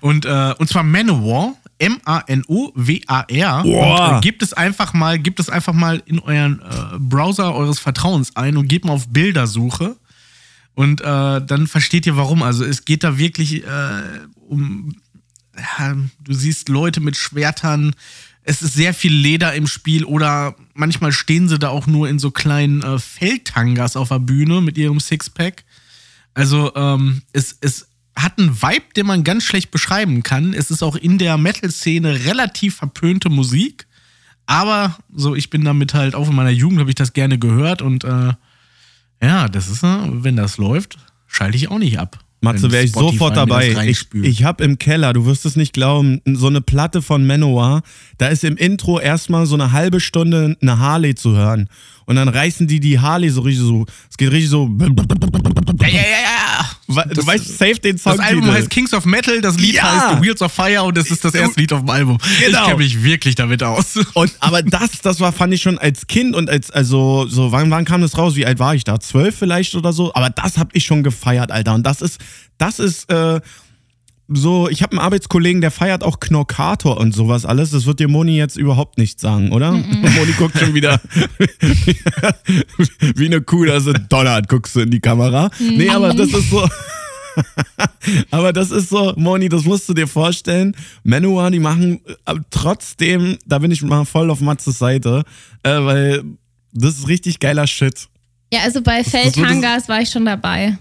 [0.00, 3.64] und, äh, und zwar Manowar M-A-N-O-W-A-R.
[3.64, 8.36] Äh, gebt es einfach mal, gebt es einfach mal in euren äh, Browser eures Vertrauens
[8.36, 9.96] ein und gebt mal auf Bildersuche.
[10.74, 12.42] Und äh, dann versteht ihr warum.
[12.42, 14.02] Also es geht da wirklich äh,
[14.48, 14.96] um.
[15.56, 17.94] Ja, du siehst Leute mit Schwertern.
[18.42, 22.18] Es ist sehr viel Leder im Spiel oder manchmal stehen sie da auch nur in
[22.18, 25.64] so kleinen äh, Feldtangas auf der Bühne mit ihrem Sixpack.
[26.34, 30.54] Also ähm, es, es hat einen Vibe, den man ganz schlecht beschreiben kann.
[30.54, 33.86] Es ist auch in der Metal-Szene relativ verpönte Musik.
[34.46, 37.82] Aber so, ich bin damit halt, auch in meiner Jugend habe ich das gerne gehört
[37.82, 38.34] und äh,
[39.22, 42.18] ja, das ist, äh, wenn das läuft, schalte ich auch nicht ab.
[42.44, 43.88] Matze, wäre ich sofort dabei.
[43.88, 47.82] Ich, ich habe im Keller, du wirst es nicht glauben, so eine Platte von Manowar.
[48.18, 51.68] Da ist im Intro erstmal so eine halbe Stunde eine Harley zu hören.
[52.04, 54.68] Und dann reißen die die Harley so richtig so, es geht richtig so.
[56.94, 58.16] Du das, weißt safe den Song.
[58.16, 60.12] Das Album heißt Kings of Metal, das Lied Ja.
[60.12, 62.18] heißt Wheels of Fire und das ist das erste Lied auf dem Album.
[62.40, 62.64] Ich Genau.
[62.66, 63.98] kenne mich wirklich damit aus.
[64.14, 67.70] Und, aber das, das war, fand ich schon als Kind und als, also, so, wann,
[67.70, 68.36] wann kam das raus?
[68.36, 69.00] Wie alt war ich da?
[69.00, 70.12] Zwölf vielleicht oder so?
[70.14, 71.74] Aber das hab ich schon gefeiert, Alter.
[71.74, 72.20] Und das ist,
[72.58, 73.40] das ist, äh,
[74.28, 77.70] so, ich habe einen Arbeitskollegen, der feiert auch Knorkator und sowas alles.
[77.70, 79.72] Das wird dir Moni jetzt überhaupt nicht sagen, oder?
[79.72, 80.98] Moni guckt schon wieder
[83.16, 85.50] wie eine Kuh, da so donnert, guckst du in die Kamera.
[85.58, 86.66] Nee, aber das ist so.
[88.30, 90.76] aber das ist so, Moni, das musst du dir vorstellen.
[91.02, 95.24] Manowar, die machen äh, trotzdem, da bin ich mal voll auf Matzes Seite,
[95.62, 96.24] äh, weil
[96.72, 98.08] das ist richtig geiler Shit.
[98.52, 100.78] Ja, also bei Feldhangars war ich schon dabei.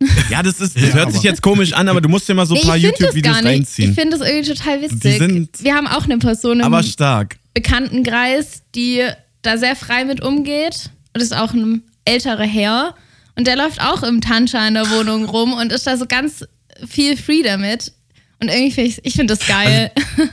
[0.30, 2.46] Ja, das ist, das Ja, hört sich jetzt komisch an, aber du musst dir mal
[2.46, 3.52] so ein Nee, paar ich finde das YouTube-Videos gar nicht.
[3.52, 3.90] reinziehen.
[3.90, 5.18] Ich finde das irgendwie total witzig.
[5.18, 7.36] sind- Wir haben auch eine Person im aber stark.
[7.54, 9.02] Bekanntenkreis, die
[9.42, 10.90] da sehr frei mit umgeht.
[11.14, 12.94] Und ist auch ein älterer Herr.
[13.36, 16.44] Und der läuft auch im Tancha in der Wohnung rum und ist da so ganz
[16.86, 17.92] viel free damit.
[18.40, 19.90] Und irgendwie finde ich, ich finde das geil.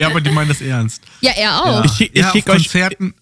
[0.00, 1.02] Ja, aber die meinen das ernst.
[1.20, 1.84] ja, er auch.
[1.84, 3.12] Ich schick, ich ja, auf euch, Konzerten.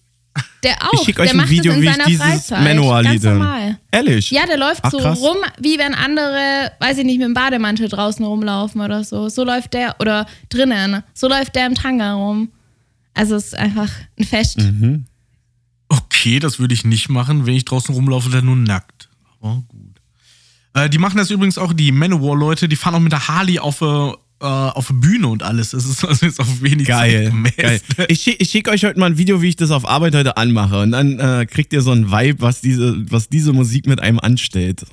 [0.63, 0.93] Der auch.
[0.93, 2.63] ich schick euch der ein macht Video, wie ich seiner dieses Freizeit.
[2.63, 3.11] Manowar-Lied.
[3.11, 3.79] Ganz normal.
[3.91, 4.31] Ehrlich?
[4.31, 5.19] Ja, der läuft Ach, so krass.
[5.19, 9.29] rum, wie wenn andere, weiß ich nicht, mit dem Bademantel draußen rumlaufen oder so.
[9.29, 12.49] So läuft der, oder drinnen, so läuft der im Tanga rum.
[13.13, 14.57] Also es ist einfach ein Fest.
[14.59, 15.05] Mhm.
[15.87, 17.45] Okay, das würde ich nicht machen.
[17.45, 19.09] Wenn ich draußen rumlaufe, dann nur nackt.
[19.41, 20.01] Aber gut.
[20.73, 23.81] Äh, die machen das übrigens auch, die Manowar-Leute, die fahren auch mit der Harley auf,
[23.81, 24.11] äh,
[24.41, 25.71] äh, auf der Bühne und alles.
[25.71, 27.33] Das ist also jetzt auf wenig Geil.
[27.57, 27.57] Zeit
[27.97, 28.05] geil.
[28.09, 30.37] Ich, schick- ich schicke euch heute mal ein Video, wie ich das auf Arbeit heute
[30.37, 30.79] anmache.
[30.81, 34.19] Und dann äh, kriegt ihr so ein Vibe, was diese, was diese Musik mit einem
[34.19, 34.83] anstellt.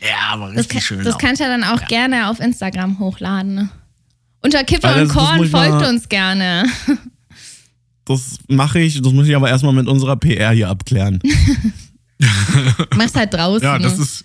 [0.00, 1.04] Ja, aber Das, richtig kann, schön.
[1.04, 1.18] das auch.
[1.18, 3.54] kannst du ja dann auch gerne auf Instagram hochladen.
[3.54, 3.68] ne?
[4.42, 6.64] Unter Kipper das- und das Korn folgt uns gerne.
[8.06, 11.20] Das mache ich, das muss ich aber erstmal mit unserer PR hier abklären.
[12.96, 13.62] Mach's halt draußen.
[13.62, 14.24] Ja, das ist, ist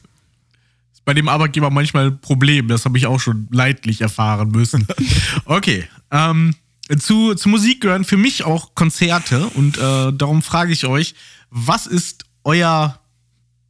[1.06, 2.68] bei dem Arbeitgeber manchmal ein Problem.
[2.68, 4.88] Das habe ich auch schon leidlich erfahren müssen.
[5.46, 5.88] Okay.
[6.12, 6.56] Ähm,
[7.00, 11.16] zu, zu Musik gehören für mich auch Konzerte und äh, darum frage ich euch,
[11.50, 13.00] was ist euer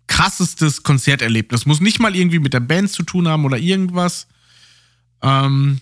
[0.07, 1.65] krassestes Konzerterlebnis?
[1.65, 4.27] Muss nicht mal irgendwie mit der Band zu tun haben oder irgendwas,
[5.21, 5.81] ähm,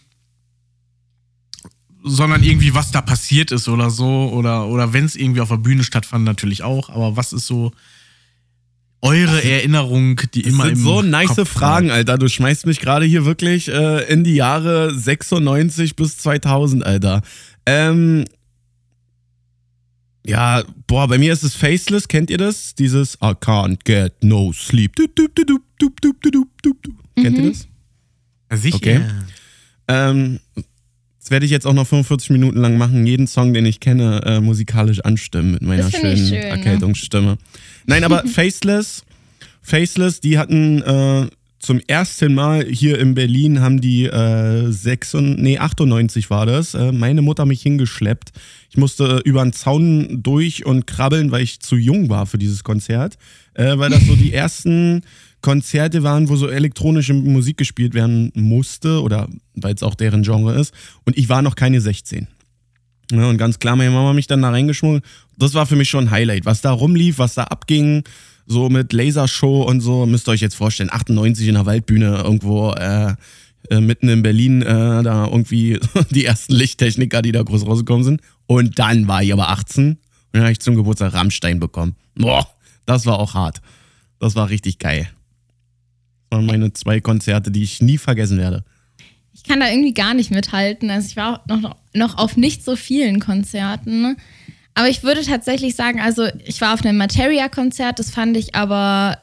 [2.04, 5.58] sondern irgendwie, was da passiert ist oder so oder, oder wenn es irgendwie auf der
[5.58, 6.90] Bühne stattfand, natürlich auch.
[6.90, 7.72] Aber was ist so
[9.04, 11.96] eure Erinnerung, die das immer sind im so nice Kopf Fragen, war.
[11.96, 12.18] Alter.
[12.18, 17.22] Du schmeißt mich gerade hier wirklich äh, in die Jahre 96 bis 2000, Alter.
[17.66, 18.24] Ähm,
[20.26, 22.76] ja, boah, bei mir ist es Faceless, kennt ihr das?
[22.76, 24.96] Dieses I can't get no sleep.
[24.96, 25.20] Kennt
[27.38, 27.68] ihr das?
[28.54, 28.78] Sicher.
[28.78, 29.02] Okay.
[29.90, 30.40] Ähm,
[31.20, 34.22] das werde ich jetzt auch noch 45 Minuten lang machen, jeden Song, den ich kenne,
[34.26, 37.32] äh, musikalisch anstimmen mit meiner schönen schön, Erkältungsstimme.
[37.32, 37.38] Ja.
[37.86, 39.04] Nein, aber Faceless,
[39.62, 41.28] Faceless, die hatten äh,
[41.64, 46.92] zum ersten Mal hier in Berlin haben die äh, 96, nee, 98 war das, äh,
[46.92, 48.34] meine Mutter mich hingeschleppt.
[48.70, 52.66] Ich musste über einen Zaun durch und krabbeln, weil ich zu jung war für dieses
[52.66, 53.18] Konzert,
[53.54, 55.04] äh, weil das so die ersten
[55.42, 60.60] Konzerte waren, wo so elektronische Musik gespielt werden musste oder weil es auch deren Genre
[60.60, 60.74] ist.
[61.06, 62.28] Und ich war noch keine 16.
[63.12, 65.04] Ja, und ganz klar, meine Mama mich dann da reingeschmuggelt.
[65.38, 66.46] Das war für mich schon ein Highlight.
[66.46, 68.04] Was da rumlief, was da abging,
[68.46, 70.90] so mit Lasershow und so, müsst ihr euch jetzt vorstellen.
[70.92, 73.16] 98 in der Waldbühne irgendwo äh,
[73.70, 78.22] äh, mitten in Berlin, äh, da irgendwie die ersten Lichttechniker, die da groß rausgekommen sind.
[78.46, 79.98] Und dann war ich aber 18 und
[80.34, 81.96] dann habe ich zum Geburtstag Rammstein bekommen.
[82.16, 82.48] Boah,
[82.86, 83.62] das war auch hart.
[84.20, 85.08] Das war richtig geil.
[86.30, 88.66] Das waren meine zwei Konzerte, die ich nie vergessen werde.
[89.34, 90.90] Ich kann da irgendwie gar nicht mithalten.
[90.90, 94.16] Also ich war auch noch, noch auf nicht so vielen Konzerten.
[94.76, 99.20] Aber ich würde tatsächlich sagen, also ich war auf einem Materia-Konzert, das fand ich aber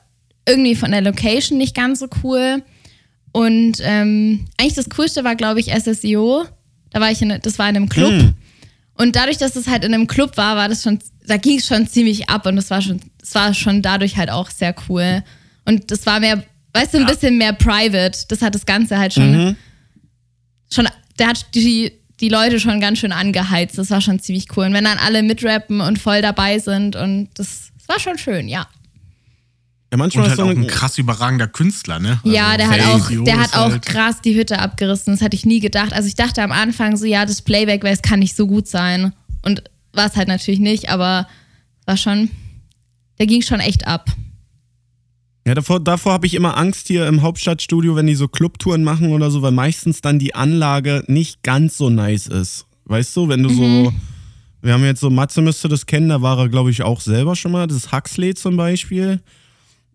[0.47, 2.63] irgendwie von der Location nicht ganz so cool.
[3.33, 6.45] Und ähm, eigentlich das Coolste war, glaube ich, SSIO.
[6.91, 8.11] Da war ich in, das war in einem Club.
[8.11, 8.35] Hm.
[8.95, 11.67] Und dadurch, dass es halt in einem Club war, war das schon, da ging es
[11.67, 15.23] schon ziemlich ab und das war schon, das war schon dadurch halt auch sehr cool.
[15.65, 16.43] Und das war mehr,
[16.75, 18.27] weißt du, ein bisschen mehr private.
[18.29, 19.57] Das hat das Ganze halt schon,
[20.73, 23.79] schon, der hat die, die Leute schon ganz schön angeheizt.
[23.79, 24.67] Das war schon ziemlich cool.
[24.67, 28.49] Und wenn dann alle mitrappen und voll dabei sind und das, das war schon schön,
[28.49, 28.67] ja.
[29.93, 32.21] Ja, manchmal Und ist halt so auch ein krass überragender Künstler, ne?
[32.23, 35.13] Ja, der hat auch, der hat auch halt- krass die Hütte abgerissen.
[35.15, 35.93] Das hätte ich nie gedacht.
[35.93, 38.69] Also ich dachte am Anfang so, ja, das Playback, weil es kann nicht so gut
[38.69, 39.13] sein.
[39.43, 41.27] Und war es halt natürlich nicht, aber
[41.87, 42.31] war schon,
[43.19, 44.11] der ging schon echt ab.
[45.47, 49.13] Ja, davor, davor habe ich immer Angst hier im Hauptstadtstudio, wenn die so Clubtouren machen
[49.13, 52.67] oder so, weil meistens dann die Anlage nicht ganz so nice ist.
[52.85, 53.93] Weißt du, wenn du so.
[54.63, 57.35] Wir haben jetzt so, Matze müsste das kennen, da war er, glaube ich, auch selber
[57.35, 57.67] schon mal.
[57.67, 59.21] Das ist Huxley zum Beispiel.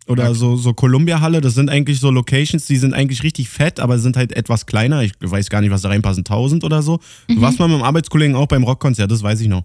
[0.07, 3.97] oder so, so Columbia-Halle, das sind eigentlich so Locations, die sind eigentlich richtig fett, aber
[3.99, 5.01] sind halt etwas kleiner.
[5.01, 6.99] Ich weiß gar nicht, was da reinpassen, 1000 oder so.
[7.27, 7.35] Mhm.
[7.35, 9.63] Du warst mal mit dem Arbeitskollegen auch beim Rockkonzert, das weiß ich noch.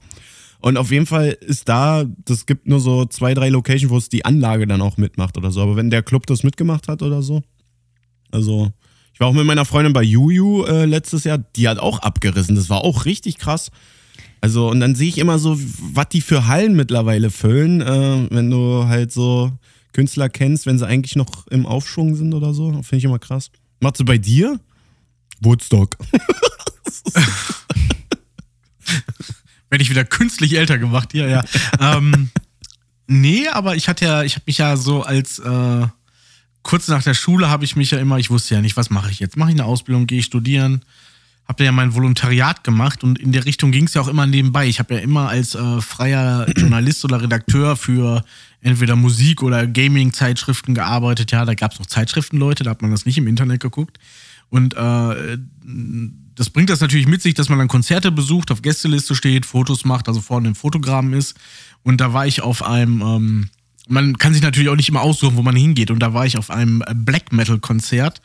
[0.61, 4.09] Und auf jeden Fall ist da, das gibt nur so zwei, drei Locations, wo es
[4.09, 5.63] die Anlage dann auch mitmacht oder so.
[5.63, 7.43] Aber wenn der Club das mitgemacht hat oder so,
[8.31, 8.71] also
[9.13, 12.57] ich war auch mit meiner Freundin bei Juju äh, letztes Jahr, die hat auch abgerissen.
[12.57, 13.71] Das war auch richtig krass.
[14.43, 15.59] Also, und dann sehe ich immer so,
[15.93, 19.53] was die für Hallen mittlerweile füllen, äh, wenn du halt so
[19.93, 22.71] Künstler kennst, wenn sie eigentlich noch im Aufschwung sind oder so.
[22.71, 23.51] Finde ich immer krass.
[23.81, 24.59] Machst du bei dir?
[25.41, 25.97] Woodstock.
[29.71, 31.45] Werde ich wieder künstlich älter gemacht, ja, ja.
[31.81, 32.31] ähm,
[33.07, 35.87] nee, aber ich hatte ja, ich habe mich ja so als äh,
[36.63, 39.11] kurz nach der Schule habe ich mich ja immer, ich wusste ja nicht, was mache
[39.11, 39.37] ich jetzt?
[39.37, 40.85] Mache ich eine Ausbildung, gehe ich studieren?
[41.49, 44.67] Habe ja mein Volontariat gemacht und in der Richtung ging es ja auch immer nebenbei.
[44.69, 48.25] Ich habe ja immer als äh, freier Journalist oder Redakteur für
[48.61, 51.33] entweder Musik- oder Gaming-Zeitschriften gearbeitet.
[51.33, 53.99] Ja, da gab es noch Zeitschriftenleute, da hat man das nicht im Internet geguckt.
[54.49, 55.39] Und äh,
[56.35, 59.85] das bringt das natürlich mit sich, dass man dann Konzerte besucht, auf Gästeliste steht, Fotos
[59.85, 61.37] macht, also vorne im Fotogramm ist.
[61.83, 63.49] Und da war ich auf einem, ähm,
[63.89, 65.91] man kann sich natürlich auch nicht immer aussuchen, wo man hingeht.
[65.91, 68.21] Und da war ich auf einem Black Metal-Konzert.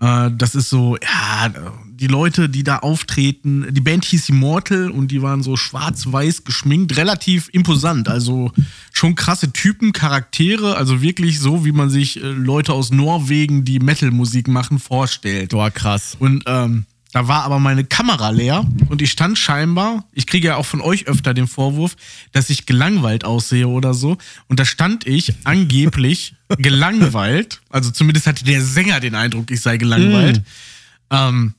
[0.00, 1.52] Äh, das ist so, ja,
[1.86, 6.96] die Leute, die da auftreten, die Band hieß Immortal und die waren so schwarz-weiß geschminkt,
[6.96, 8.08] relativ imposant.
[8.08, 8.50] Also
[8.92, 13.78] schon krasse Typen, Charaktere, also wirklich so, wie man sich äh, Leute aus Norwegen, die
[13.78, 15.50] Metal-Musik machen, vorstellt.
[15.50, 16.16] Boah, krass.
[16.18, 20.56] Und ähm, da war aber meine Kamera leer und ich stand scheinbar, ich kriege ja
[20.56, 21.94] auch von euch öfter den Vorwurf,
[22.32, 24.16] dass ich gelangweilt aussehe oder so.
[24.48, 27.60] Und da stand ich angeblich gelangweilt.
[27.68, 30.38] Also zumindest hatte der Sänger den Eindruck, ich sei gelangweilt.
[30.38, 31.14] Mm.
[31.14, 31.54] Ähm,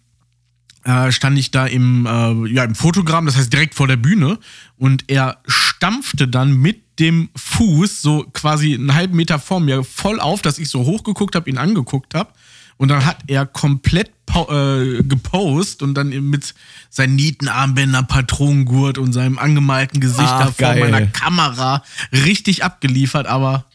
[0.86, 4.40] äh, stand ich da im, äh, ja, im Fotogramm, das heißt direkt vor der Bühne.
[4.78, 10.20] Und er stampfte dann mit dem Fuß so quasi einen halben Meter vor mir voll
[10.20, 12.32] auf, dass ich so hochgeguckt habe, ihn angeguckt habe.
[12.78, 16.54] Und dann hat er komplett äh, gepostet und dann mit
[16.90, 20.80] seinen Nietenarmbänder, Patronengurt und seinem angemalten Gesicht Ach, da vor geil.
[20.80, 23.66] meiner Kamera richtig abgeliefert, aber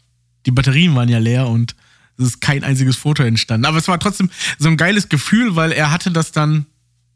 [0.45, 1.75] die Batterien waren ja leer und
[2.17, 3.65] es ist kein einziges Foto entstanden.
[3.65, 6.65] Aber es war trotzdem so ein geiles Gefühl, weil er hatte das dann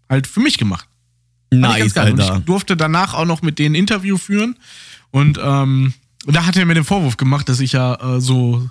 [0.10, 0.88] halt für mich gemacht.
[1.52, 2.14] Nice, Alter.
[2.14, 4.56] Und ich durfte danach auch noch mit denen Interview führen
[5.12, 5.94] und ähm,
[6.26, 8.70] da hat er mir den Vorwurf gemacht, dass ich ja äh, so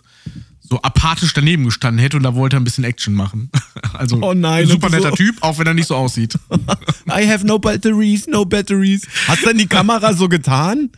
[0.62, 3.50] so apathisch daneben gestanden hätte und da wollte er ein bisschen Action machen.
[3.94, 6.34] Also oh nein, super netter so Typ, auch wenn er nicht so aussieht.
[7.06, 9.06] I have no batteries, no batteries.
[9.28, 10.90] Hast du denn die Kamera so getan?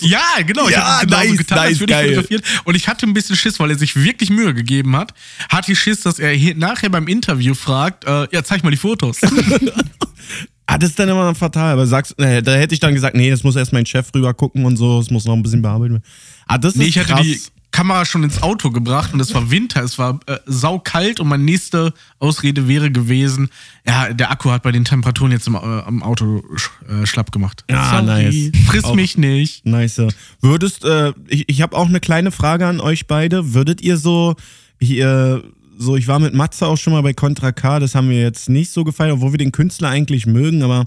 [0.00, 0.68] Ja, genau.
[0.68, 2.44] Ich ja, habe genau nice, so getan, nice, als ich fotografiert.
[2.64, 5.12] Und ich hatte ein bisschen Schiss, weil er sich wirklich Mühe gegeben hat.
[5.48, 9.18] Hatte ich Schiss, dass er nachher beim Interview fragt, äh, ja, zeig mal die Fotos.
[10.66, 11.72] ah, das ist dann immer fatal.
[11.72, 14.34] Aber sagst, äh, da hätte ich dann gesagt, nee, das muss erst mein Chef rüber
[14.34, 16.04] gucken und so, es muss noch ein bisschen bearbeitet werden.
[16.46, 17.10] Ah, das ist nee, ich krass.
[17.10, 21.20] hatte die Kamera schon ins Auto gebracht und es war Winter, es war äh, saukalt
[21.20, 23.50] und meine nächste Ausrede wäre gewesen,
[23.86, 26.42] ja, der Akku hat bei den Temperaturen jetzt im, äh, am Auto
[26.88, 27.64] äh, schlapp gemacht.
[27.70, 28.66] Ja, Sorry, nice.
[28.66, 29.66] Friss auch mich nicht.
[29.66, 30.02] Nice.
[30.40, 33.54] Würdest, äh, ich, ich habe auch eine kleine Frage an euch beide.
[33.54, 34.34] Würdet ihr so
[34.80, 35.42] hier
[35.78, 38.48] so, ich war mit Matze auch schon mal bei Contra K, das haben wir jetzt
[38.48, 40.86] nicht so gefallen, obwohl wir den Künstler eigentlich mögen, aber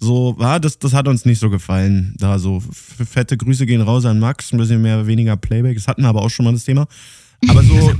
[0.00, 2.14] so, war das, das hat uns nicht so gefallen.
[2.18, 5.74] Da so fette Grüße gehen raus an Max, ein bisschen mehr, weniger Playback.
[5.74, 6.86] Das hatten wir aber auch schon mal das Thema.
[7.48, 7.92] Aber so,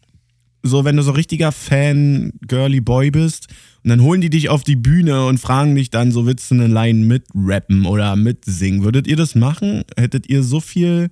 [0.62, 3.48] so wenn du so richtiger Fan, girly Boy bist
[3.84, 6.54] und dann holen die dich auf die Bühne und fragen dich dann, so willst du
[6.54, 8.82] eine Line mitrappen oder mitsingen.
[8.82, 9.84] Würdet ihr das machen?
[9.96, 11.10] Hättet ihr so viel,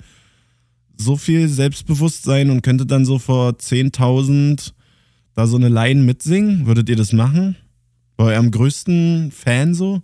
[0.97, 4.73] so viel Selbstbewusstsein und könntet dann so vor 10.000
[5.35, 6.67] da so eine Line mitsingen?
[6.67, 7.57] Würdet ihr das machen?
[8.17, 10.03] Bei eurem größten Fan so?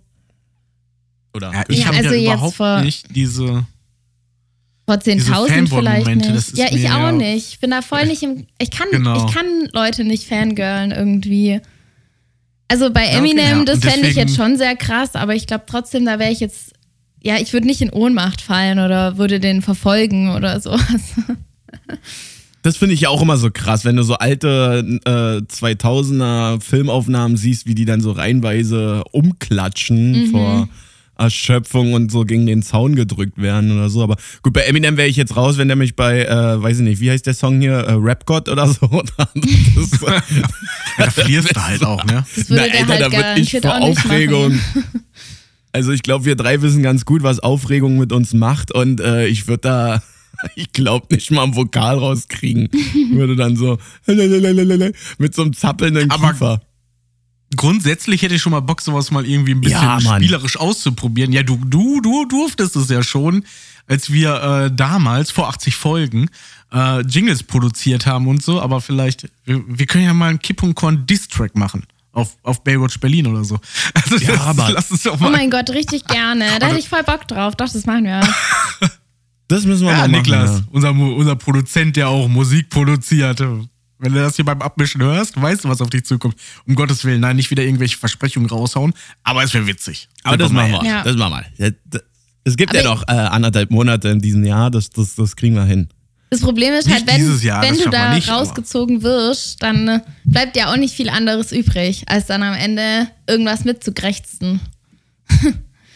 [1.33, 1.51] Oder?
[1.53, 3.65] Ja, ich ja, habe also ja überhaupt vor, nicht diese.
[4.85, 6.57] Vor 10.000 vielleicht nicht.
[6.57, 7.53] Ja, ich auch nicht.
[7.53, 8.47] Ich bin da voll nicht im.
[8.59, 9.25] Ich kann, genau.
[9.25, 11.61] ich kann Leute nicht fangirlen irgendwie.
[12.67, 15.65] Also bei Eminem, ja, okay, das fände ich jetzt schon sehr krass, aber ich glaube
[15.67, 16.73] trotzdem, da wäre ich jetzt.
[17.23, 20.75] Ja, ich würde nicht in Ohnmacht fallen oder würde den verfolgen oder so.
[22.63, 27.35] Das finde ich ja auch immer so krass, wenn du so alte äh, 2000er Filmaufnahmen
[27.35, 30.31] siehst, wie die dann so reinweise umklatschen mhm.
[30.31, 30.69] vor
[31.21, 34.03] Erschöpfung und so gegen den Zaun gedrückt werden oder so.
[34.03, 36.83] Aber gut, bei Eminem wäre ich jetzt raus, wenn der mich bei, äh, weiß ich
[36.83, 38.87] nicht, wie heißt der Song hier, äh, Rap God oder so.
[39.17, 40.21] das, ja,
[40.97, 42.25] da verlierst du halt auch, ne?
[42.35, 44.59] Das würde Na, Alter, halt da würde ich vor Aufregung.
[45.73, 49.27] Also ich glaube, wir drei wissen ganz gut, was Aufregung mit uns macht und äh,
[49.27, 50.03] ich würde da
[50.55, 52.67] ich glaube nicht mal ein Vokal rauskriegen.
[53.11, 53.77] würde dann so
[55.17, 56.61] mit so einem zappelnden Aber Kiefer.
[57.55, 61.31] Grundsätzlich hätte ich schon mal Bock, sowas mal irgendwie ein bisschen Ja, spielerisch auszuprobieren.
[61.33, 63.43] Ja, du, du, du durftest es ja schon,
[63.87, 66.29] als wir äh, damals vor 80 Folgen
[66.73, 70.63] äh, Jingles produziert haben und so, aber vielleicht, wir, wir können ja mal einen Kipp
[70.63, 71.83] und Korn Diss-Track machen.
[72.13, 73.57] Auf, auf Baywatch Berlin oder so.
[73.93, 75.31] Also Ja, das, aber- lass uns doch Oh mal.
[75.31, 76.45] mein Gott, richtig gerne.
[76.59, 77.55] Da hätte ich voll Bock drauf.
[77.55, 78.21] Doch, das machen wir.
[79.47, 80.11] Das müssen wir ja, mal machen.
[80.21, 80.63] Niklas, ja.
[80.71, 83.41] unser, unser Produzent, der auch Musik produziert.
[84.01, 86.35] Wenn du das hier beim Abmischen hörst, weißt du, was auf dich zukommt.
[86.67, 88.93] Um Gottes Willen, nein, nicht wieder irgendwelche Versprechungen raushauen,
[89.23, 90.09] aber es wäre witzig.
[90.23, 90.89] Aber das wir machen mal wir.
[90.89, 91.03] Ja.
[91.03, 91.67] Das machen wir.
[91.67, 91.99] Ja,
[92.43, 95.55] Es gibt ja Aber noch äh, anderthalb Monate in diesem Jahr, das, das, das kriegen
[95.55, 95.87] wir hin.
[96.31, 99.87] Das Problem ist Nicht halt, wenn, Jahr, wenn das du da nicht, rausgezogen wirst, dann
[99.87, 104.61] äh, bleibt ja auch nicht viel anderes übrig, als dann am Ende irgendwas mitzugrächzen.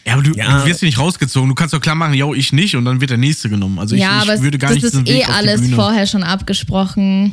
[0.06, 0.60] Ja, aber du, Ja.
[0.60, 1.48] du wirst ja nicht rausgezogen.
[1.48, 3.78] Du kannst doch klar machen, yo, ich nicht und dann wird der nächste genommen.
[3.78, 6.22] Also ich, ja, ich aber würde gar das nicht ist diesen eh alles vorher schon
[6.22, 7.32] abgesprochen.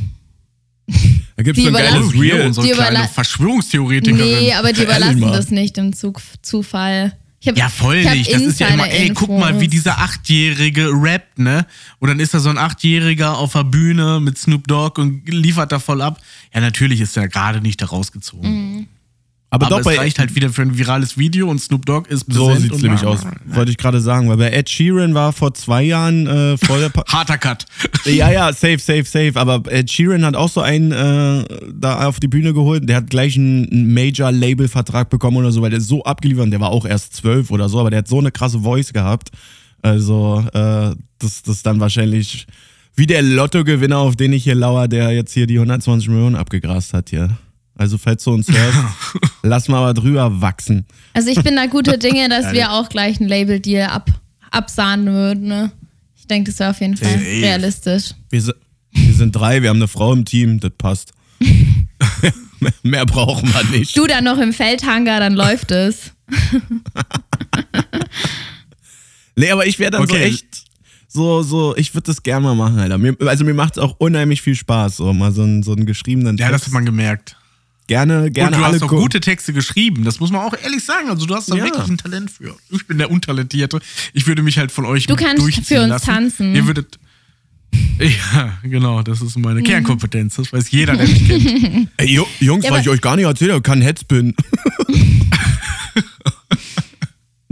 [1.36, 2.42] Da gibt es ein geiles Oh, Reel.
[2.46, 4.18] unsere Die kleine Verschwörungstheoretikerin.
[4.40, 5.32] Nee, aber die überlassen mal.
[5.32, 7.18] das nicht dem Zug Zufall.
[7.46, 8.32] Hab, Ja, voll nicht.
[8.32, 11.66] Das ist ja immer, ey, guck mal, wie dieser Achtjährige rappt, ne?
[12.00, 15.72] Und dann ist da so ein Achtjähriger auf der Bühne mit Snoop Dogg und liefert
[15.72, 16.22] da voll ab.
[16.54, 18.50] Ja, natürlich ist er gerade nicht da rausgezogen.
[18.76, 18.88] Mhm.
[19.54, 22.10] Aber, Aber, doch bei es reicht halt wieder für ein virales Video und Snoop Dogg
[22.10, 23.20] ist So sieht's und- nämlich aus.
[23.46, 26.90] Wollte ich gerade sagen, weil bei Ed Sheeran war vor zwei Jahren äh, voll der
[26.90, 27.66] Pa- Harter Cut.
[28.06, 29.34] Ja, ja, safe, safe, safe.
[29.36, 32.90] Aber Ed Sheeran hat auch so einen äh, da auf die Bühne geholt.
[32.90, 36.52] Der hat gleich einen Major-Label-Vertrag bekommen oder so, weil der ist so abgeliefert.
[36.52, 39.30] Der war auch erst zwölf oder so, aber der hat so eine krasse Voice gehabt.
[39.84, 42.48] Also, äh, das, das ist dann wahrscheinlich
[42.96, 46.94] wie der Lottogewinner, auf den ich hier lauer, der jetzt hier die 120 Millionen abgegrast
[46.94, 47.30] hat hier.
[47.76, 48.78] Also, falls du uns hörst,
[49.44, 50.86] lass mal aber drüber wachsen.
[51.14, 54.10] Also ich bin da gute Dinge, dass wir auch gleich ein Label-Deal ab,
[54.52, 55.48] absahnen würden.
[55.48, 55.72] Ne?
[56.16, 57.24] Ich denke, das wäre auf jeden Fall Safe.
[57.26, 58.12] realistisch.
[58.30, 58.44] Wir,
[58.92, 61.14] wir sind drei, wir haben eine Frau im Team, das passt.
[61.40, 62.34] Mehr-
[62.84, 63.98] Mehr brauchen wir nicht.
[63.98, 66.12] Du dann noch im Feldhanger, dann läuft es.
[69.36, 70.24] Nee, aber ich wäre dann so Okay.
[70.26, 70.46] echt
[71.08, 72.98] so, so, ich würde das gerne mal machen, Alter.
[72.98, 75.86] Mir, also mir macht es auch unheimlich viel Spaß, so mal so einen, so einen
[75.86, 76.68] geschriebenen Ja, das Text.
[76.68, 77.36] hat man gemerkt.
[77.88, 80.04] Gerne, gerne und du alle hast auch gu- gute Texte geschrieben.
[80.04, 81.10] Das muss man auch ehrlich sagen.
[81.10, 81.64] Also du hast da Ja.
[81.66, 82.56] wirklich ein Talent für.
[82.70, 83.80] Ich bin der Untalentierte.
[84.14, 86.06] Ich würde mich halt von euch Du kannst durchziehen für uns lassen.
[86.06, 86.56] tanzen.
[86.56, 87.00] Ihr würdet.
[88.00, 89.66] Ja, genau, das ist meine Mhm.
[89.66, 90.36] Kernkompetenz.
[90.36, 91.90] Das weiß jeder, der mich kennt.
[91.98, 94.36] Ey, Ju- Jungs, Ja, weil aber- ich euch gar nicht erzählt habe, kann Headspin.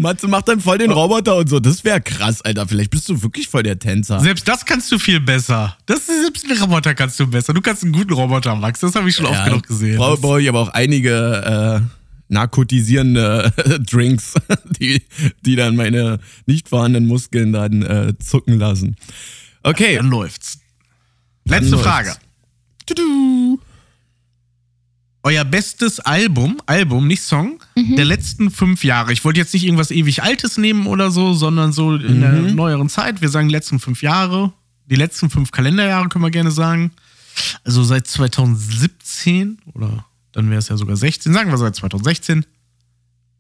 [0.02, 1.60] Matze macht dann voll den Roboter und so.
[1.60, 2.68] Das wäre krass, Alter.
[2.68, 4.20] Vielleicht bist du wirklich voll der Tänzer.
[4.20, 5.78] Selbst das kannst du viel besser.
[5.86, 7.54] Das selbst einen Roboter kannst du besser.
[7.54, 8.80] Du kannst einen guten Roboter, Max.
[8.82, 9.98] Das habe ich schon oft genug gesehen.
[9.98, 13.54] Brauche brauch ich aber auch einige äh, narkotisierende
[13.92, 14.34] Drinks,
[14.80, 15.04] die,
[15.46, 18.96] die dann meine nicht vorhandenen Muskeln dann äh, zucken lassen.
[19.64, 19.98] Okay.
[19.98, 20.60] Dann läuft's.
[21.46, 21.88] Letzte läuft's.
[21.88, 22.16] Frage.
[25.24, 29.14] Euer bestes Album, Album, nicht Song, der letzten fünf Jahre.
[29.14, 32.90] Ich wollte jetzt nicht irgendwas ewig Altes nehmen oder so, sondern so in der neueren
[32.90, 33.22] Zeit.
[33.22, 34.52] Wir sagen letzten fünf Jahre.
[34.88, 36.92] Die letzten fünf Kalenderjahre können wir gerne sagen.
[37.64, 41.34] Also seit 2017 oder dann wäre es ja sogar 16.
[41.34, 42.46] Sagen wir seit 2016.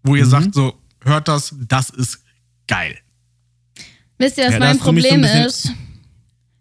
[0.03, 0.73] Wo ihr sagt so,
[1.03, 2.23] hört das, das ist
[2.67, 2.97] geil.
[4.17, 5.71] Wisst ihr, was Ja, mein so Problem bisschen- ist?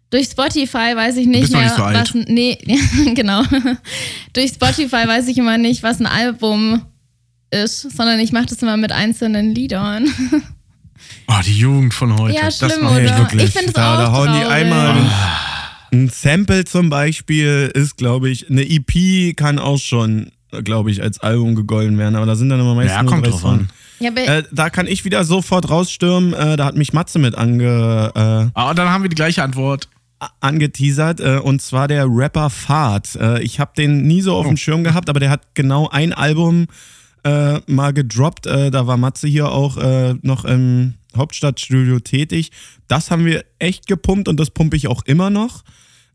[0.09, 2.13] Durch Spotify weiß ich nicht mehr, nicht so was.
[2.27, 2.57] Nee,
[3.15, 3.43] genau.
[4.33, 6.81] Durch Spotify weiß ich immer nicht, was ein Album
[7.51, 10.07] ist, sondern ich mache das immer mit einzelnen Liedern.
[11.27, 12.35] Oh, die Jugend von heute.
[12.35, 13.17] Ja, das schlimm, macht mich oder?
[13.19, 15.11] wirklich- Ich finde es Da- auch da hauen die einmal-
[15.93, 20.31] Ein Sample zum Beispiel ist, glaube ich, eine EP kann auch schon,
[20.63, 23.25] glaube ich, als Album gegolten werden, aber da sind dann immer meistens Ja, nur kommt
[23.25, 23.61] drei drauf Songs.
[23.63, 23.69] an.
[23.99, 26.33] Ja, Äh, da kann ich wieder sofort rausstürmen.
[26.33, 29.89] Äh, da hat mich Matze mit ange, äh, Ah, dann haben wir die gleiche Antwort.
[30.39, 31.19] angeteasert.
[31.19, 33.15] Äh, und zwar der Rapper Fahrt.
[33.15, 34.49] Äh, ich habe den nie so auf Oh.
[34.49, 36.67] dem Schirm gehabt, aber der hat genau ein Album
[37.23, 38.45] äh, mal gedroppt.
[38.47, 42.51] Äh, da war Matze hier auch äh, noch im Hauptstadtstudio tätig.
[42.87, 45.63] Das haben wir echt gepumpt und das pumpe ich auch immer noch.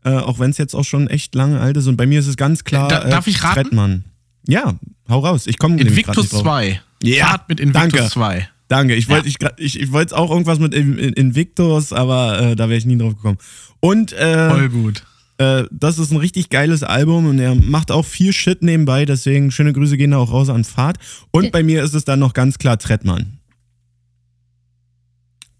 [0.04, 1.86] Äh, auch wenn es jetzt auch schon echt lange alt ist.
[1.86, 2.88] Und bei mir ist es ganz klar.
[2.88, 3.54] Da- darf ich raten?
[3.62, 4.04] Trettmann.
[4.48, 4.74] Ja,
[5.08, 5.46] hau raus.
[5.46, 6.42] Ich komme Invictus nicht drauf.
[6.42, 6.80] 2.
[7.02, 8.08] Ja, Fahrt mit Invictus danke.
[8.10, 8.48] 2.
[8.68, 12.40] Danke, ich wollte ich, grad- ich, ich wollte auch irgendwas mit In- In- Invictus, aber
[12.40, 13.38] äh, da wäre ich nie drauf gekommen.
[13.80, 15.04] Und äh, Voll gut.
[15.38, 19.50] Äh, das ist ein richtig geiles Album und er macht auch viel Shit nebenbei, deswegen
[19.50, 20.98] schöne Grüße gehen da auch raus an Fahrt.
[21.30, 23.38] Und bei mir ist es dann noch ganz klar Trettmann.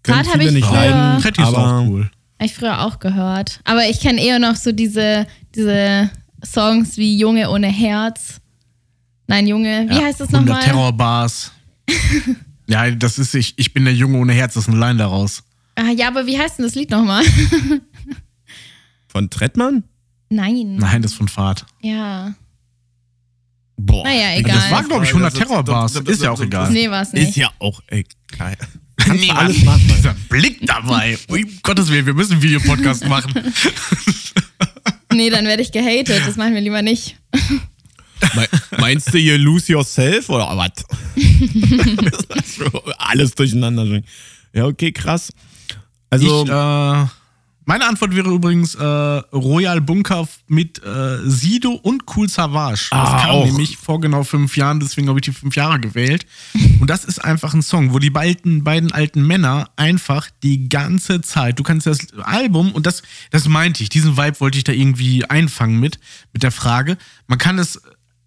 [0.05, 2.09] Fahrt hab viele ich nicht früher- leiden, Tretti ist aber auch cool.
[2.39, 3.59] Hab ich früher auch gehört.
[3.65, 5.25] Aber ich kenne eher noch so diese,
[5.55, 6.09] diese
[6.45, 8.39] Songs wie Junge ohne Herz.
[9.27, 10.63] Nein, Junge, wie Ja, heißt das 100 nochmal?
[10.63, 11.51] Terrorbars.
[12.67, 13.53] ja, das ist ich.
[13.57, 15.43] Ich bin der Junge ohne Herz, das ist ein Line daraus.
[15.75, 17.23] Ah, ja, aber wie heißt denn das Lied nochmal?
[19.17, 19.83] von Trettmann?
[20.29, 20.75] Nein.
[20.75, 21.65] Nein, das ist von Fahrt.
[21.81, 22.35] Ja.
[23.77, 24.03] Boah.
[24.03, 24.55] Naja, egal.
[24.55, 25.95] Das war, glaube ich, 100 Das- das- Terrorbars.
[25.95, 26.69] Ist ja auch egal.
[26.71, 27.29] Nee, war es nicht.
[27.29, 28.55] Ist ja auch egal.
[29.13, 29.81] Nee, alles machen.
[29.95, 31.17] Dieser Blick dabei.
[31.29, 33.31] Um Gottes Willen, wir müssen einen Videopodcast machen.
[35.13, 36.21] Nee, dann werde ich gehatet.
[36.27, 37.15] Das machen wir lieber nicht.
[38.35, 38.47] Me-
[38.79, 40.83] Meinst du, you lose yourself oder was?
[42.97, 44.01] Alles durcheinander.
[44.53, 45.31] Ja, okay, krass.
[46.09, 47.05] Also, ich, äh,
[47.67, 52.87] meine Antwort wäre übrigens äh, Royal Bunker mit äh, Sido und Cool Savage.
[52.89, 53.45] Das Ah, kam auch.
[53.45, 56.25] nämlich vor genau fünf Jahren, deswegen habe ich die fünf Jahre gewählt.
[56.79, 61.21] Und das ist einfach ein Song, wo die beiden, beiden alten Männer einfach die ganze
[61.21, 64.71] Zeit, du kannst das Album, und das, das meinte ich, diesen Vibe wollte ich da
[64.71, 65.99] irgendwie einfangen mit,
[66.33, 66.97] mit der Frage,
[67.27, 67.81] man kann das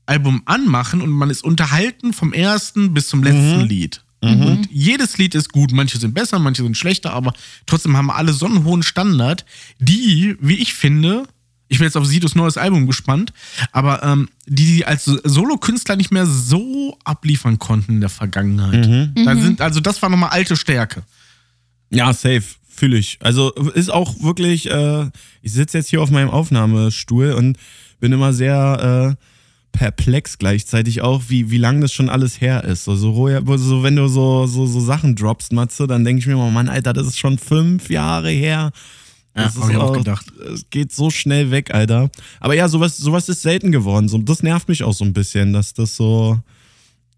[0.07, 4.03] Album anmachen und man ist unterhalten vom ersten bis zum letzten Lied.
[4.23, 5.73] Und jedes Lied ist gut.
[5.73, 7.33] Manche sind besser, manche sind schlechter, aber
[7.67, 9.45] trotzdem haben alle so einen hohen Standard,
[9.79, 11.25] die, wie ich finde,
[11.69, 13.33] ich bin jetzt auf Sidos neues Album gespannt,
[13.73, 18.85] aber ähm, die sie als Solokünstler nicht mehr so abliefern konnten in der Vergangenheit.
[19.25, 21.03] Da sind, also das war nochmal alte Stärke.
[21.91, 23.19] ja, safe, fühle ich.
[23.21, 25.07] Also ist auch wirklich, äh,
[25.43, 27.57] ich sitze jetzt hier auf meinem Aufnahmestuhl und
[28.01, 29.25] bin immer sehr äh,
[29.73, 32.85] perplex gleichzeitig auch, wie, wie lang das schon alles her ist.
[32.85, 36.51] So, so, wenn du so, so, so Sachen droppst, Matze, dann denke ich mir immer,
[36.51, 38.73] Mann, Alter, das ist schon fünf Jahre her.
[39.35, 40.27] Das hab ich auch gedacht.
[40.53, 42.11] Es geht so schnell weg, Alter.
[42.41, 44.09] Aber ja, sowas, sowas ist selten geworden.
[44.09, 46.39] So, das nervt mich auch so ein bisschen, dass das so.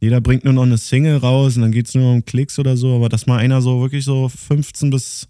[0.01, 2.77] Jeder bringt nur noch eine Single raus und dann geht es nur um Klicks oder
[2.77, 5.29] so, aber dass mal einer so wirklich so 15 bis.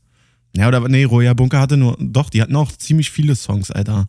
[0.57, 1.97] Ja, oder nee, Roya Bunker hatte nur.
[2.01, 4.09] Doch, die hatten auch ziemlich viele Songs, Alter.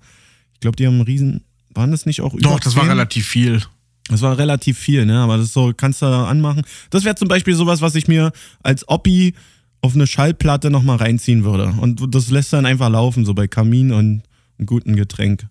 [0.53, 1.43] Ich glaube, die haben einen riesen.
[1.74, 2.91] Waren das nicht auch über Doch, das war 10?
[2.91, 3.61] relativ viel.
[4.09, 5.19] Das war relativ viel, ne?
[5.19, 6.63] Aber das ist so, kannst du anmachen.
[6.89, 9.34] Das wäre zum Beispiel sowas, was ich mir als Oppi
[9.82, 11.74] auf eine Schallplatte nochmal reinziehen würde.
[11.80, 14.24] Und das lässt dann einfach laufen, so bei Kamin und
[14.57, 15.47] einem guten Getränk.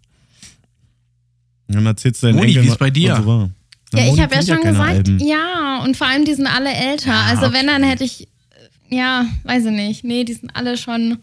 [1.68, 3.16] Und dann erzählst du deinen Moni, Enkeln, wie ist bei dir?
[3.16, 3.51] so war.
[3.95, 5.18] Ja, ich habe ja schon gesagt, Alben.
[5.18, 7.09] ja, und vor allem die sind alle älter.
[7.11, 7.57] Ja, also okay.
[7.59, 8.29] wenn, dann hätte ich,
[8.89, 10.05] ja, weiß ich nicht.
[10.05, 11.18] Nee, die sind alle schon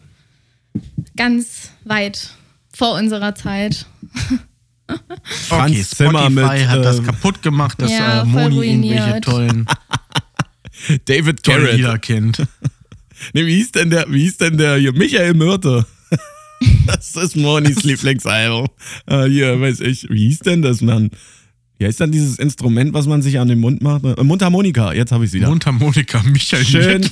[1.16, 2.30] ganz weit
[2.72, 3.86] vor unserer Zeit.
[5.48, 9.20] Franz okay, Zimmer Spotify mit, hat das äh, kaputt gemacht, dass Ja, äh, Moni irgendwelche
[9.20, 9.66] tollen,
[11.06, 11.76] David Garrett.
[11.76, 12.46] Lieder kennt.
[13.34, 14.94] Nee, wie hieß denn der, wie hieß denn der hier?
[14.94, 15.84] Michael Myrte.
[16.86, 18.66] das ist Monis Lieblingsalbum.
[19.06, 21.10] Äh, hier, weiß ich, wie hieß denn das, Mann?
[21.78, 24.04] Wie heißt dann dieses Instrument, was man sich an den Mund macht?
[24.04, 25.48] Äh, Mundharmonika, jetzt habe ich wieder.
[25.48, 27.08] Mundharmonika, Michael Schön.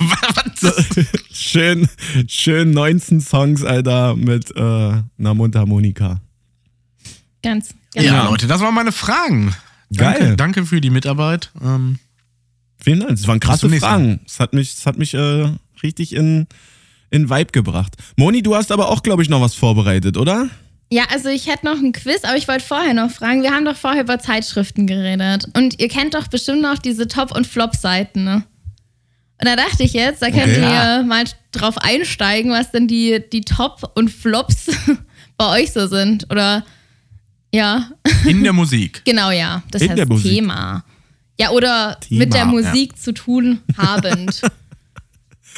[1.31, 1.87] Schön,
[2.27, 6.21] schön 19 Songs, Alter, mit äh, einer Mundharmonika.
[7.43, 8.13] Ganz, Ja, genau.
[8.15, 8.29] Ja.
[8.29, 9.55] Leute, das waren meine Fragen.
[9.95, 10.19] Geil.
[10.19, 11.51] Danke, danke für die Mitarbeit.
[11.63, 11.99] Ähm,
[12.81, 13.11] Vielen Dank.
[13.11, 13.69] Das waren krasse.
[13.69, 14.21] Fragen.
[14.25, 15.49] Das hat mich, das hat mich äh,
[15.83, 16.47] richtig in,
[17.09, 17.95] in Vibe gebracht.
[18.15, 20.49] Moni, du hast aber auch, glaube ich, noch was vorbereitet, oder?
[20.91, 23.43] Ja, also ich hätte noch ein Quiz, aber ich wollte vorher noch fragen.
[23.43, 25.45] Wir haben doch vorher über Zeitschriften geredet.
[25.55, 28.43] Und ihr kennt doch bestimmt noch diese Top- und Flop-Seiten, ne?
[29.41, 30.61] Und da dachte ich jetzt, da könnt Okay.
[30.61, 34.67] ihr mal drauf einsteigen, was denn die, die Top- und Flops
[35.37, 36.25] bei euch so sind.
[36.31, 36.65] Oder
[37.53, 37.89] ja,
[38.25, 39.01] in der Musik.
[39.05, 39.63] genau ja.
[39.71, 40.31] Das In heißt der Musik.
[40.31, 40.83] Thema.
[41.39, 42.45] Ja, oder Thema, mit der ja.
[42.45, 44.41] Musik zu tun habend.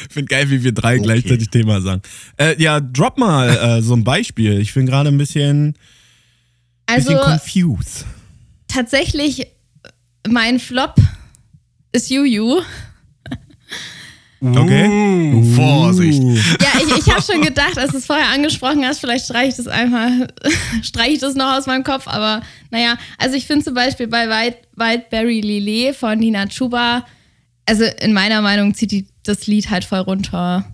[0.07, 2.01] Ich finde geil, wie wir drei gleichzeitig Thema sagen.
[2.37, 4.59] Äh, ja, drop mal äh, so ein Beispiel.
[4.59, 5.75] Ich bin gerade ein bisschen,
[6.87, 8.05] Also bisschen confused.
[8.67, 9.45] tatsächlich,
[10.27, 10.95] mein Flop
[11.91, 12.61] ist Juju.
[14.43, 15.33] Okay.
[15.33, 16.21] Uh, Vorsicht.
[16.23, 19.55] Ja, ich, ich habe schon gedacht, als du es vorher angesprochen hast, vielleicht streiche ich
[19.55, 20.09] das einfach,
[20.81, 24.27] streiche ich das noch aus meinem Kopf, aber naja, also ich finde zum Beispiel bei
[24.27, 27.05] Wild, Wildberry Lillet von Nina Chuba,
[27.67, 30.65] also in meiner Meinung zieht die das Lied halt voll runter.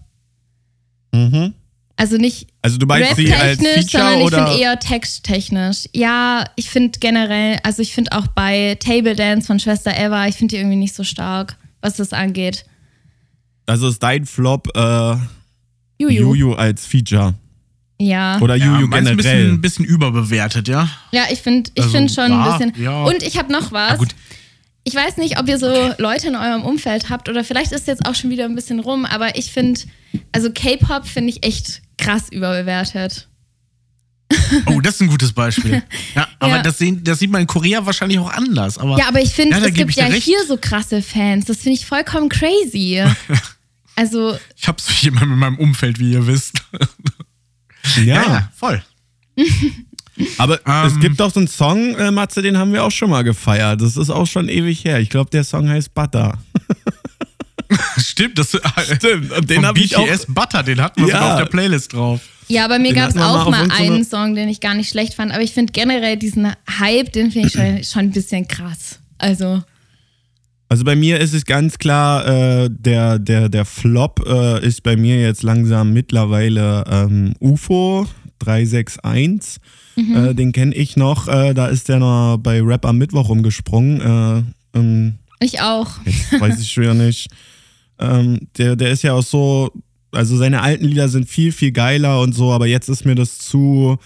[1.12, 1.54] Mhm.
[1.98, 5.90] Also nicht Also du meinst sie als rap-technisch, Feature sondern ich finde eher texttechnisch.
[5.94, 10.36] Ja, ich finde generell, also ich finde auch bei Table Dance von Schwester Eva, ich
[10.36, 12.64] finde die irgendwie nicht so stark, was das angeht.
[13.68, 15.16] Also ist dein Flop äh,
[16.00, 16.20] Juju.
[16.34, 17.36] Juju als Feature.
[18.00, 18.40] Ja.
[18.42, 19.52] Oder Ja, Juju meins ein bisschen, generell.
[19.54, 20.90] ein bisschen überbewertet, ja?
[21.12, 22.84] Ja, ich finde ich Also, find schon ja, ein bisschen.
[22.84, 23.04] ja.
[23.04, 23.92] Und ich habe noch was.
[23.94, 24.10] Ah, gut.
[24.84, 28.06] Ich weiß nicht, ob ihr so Leute in eurem Umfeld habt oder vielleicht ist jetzt
[28.06, 29.82] auch schon wieder ein bisschen rum, aber ich finde,
[30.32, 33.28] also K-Pop finde ich echt krass überbewertet.
[34.68, 35.82] Oh, das ist ein gutes Beispiel.
[36.16, 36.62] Ja, aber Ja.
[36.62, 38.78] Das, sehen, das sieht man in Korea wahrscheinlich auch anders.
[38.78, 40.24] Aber Ja, aber ich finde, Ja, da es gibt ja recht.
[40.24, 41.46] hier so krasse Fans.
[41.46, 43.04] Das finde ich vollkommen crazy.
[43.98, 46.62] Also, ich habe so jemanden in meinem Umfeld, wie ihr wisst.
[48.06, 48.84] Ja, voll.
[50.38, 50.86] aber Ähm.
[50.88, 53.82] es gibt doch so einen Song, äh, Matze, den haben wir auch schon mal gefeiert.
[53.82, 55.00] Das ist auch schon ewig her.
[55.00, 56.38] Ich glaube, der Song heißt Butter.
[57.98, 58.58] Stimmt, das
[58.96, 59.32] Stimmt.
[59.32, 60.06] Und den habe ich auch.
[60.06, 61.16] BTS Butter, den hatten wir Ja.
[61.16, 62.22] sogar auf der Playlist drauf.
[62.48, 65.32] Ja, bei mir gab es auch mal einen Song, den ich gar nicht schlecht fand,
[65.34, 69.00] aber ich finde generell diesen Hype, den finde ich schon, schon ein bisschen krass.
[69.18, 69.64] Also,
[70.70, 74.98] Also bei mir ist es ganz klar, äh, der, der, der Flop äh, ist bei
[74.98, 78.06] mir jetzt langsam mittlerweile ähm, UFO
[78.40, 79.62] 361.
[79.98, 81.28] Äh, den kenne ich noch.
[81.28, 84.02] Äh, da ist der noch bei Rap am Mittwoch rumgesprungen.
[84.02, 85.90] Äh, ähm, ich auch.
[86.06, 87.30] jetzt weiß ich schon nicht.
[88.00, 89.72] Ähm, der, der ist ja auch so,
[90.12, 93.40] also seine alten Lieder sind viel, viel geiler und so, aber jetzt ist mir das
[93.40, 93.98] zu,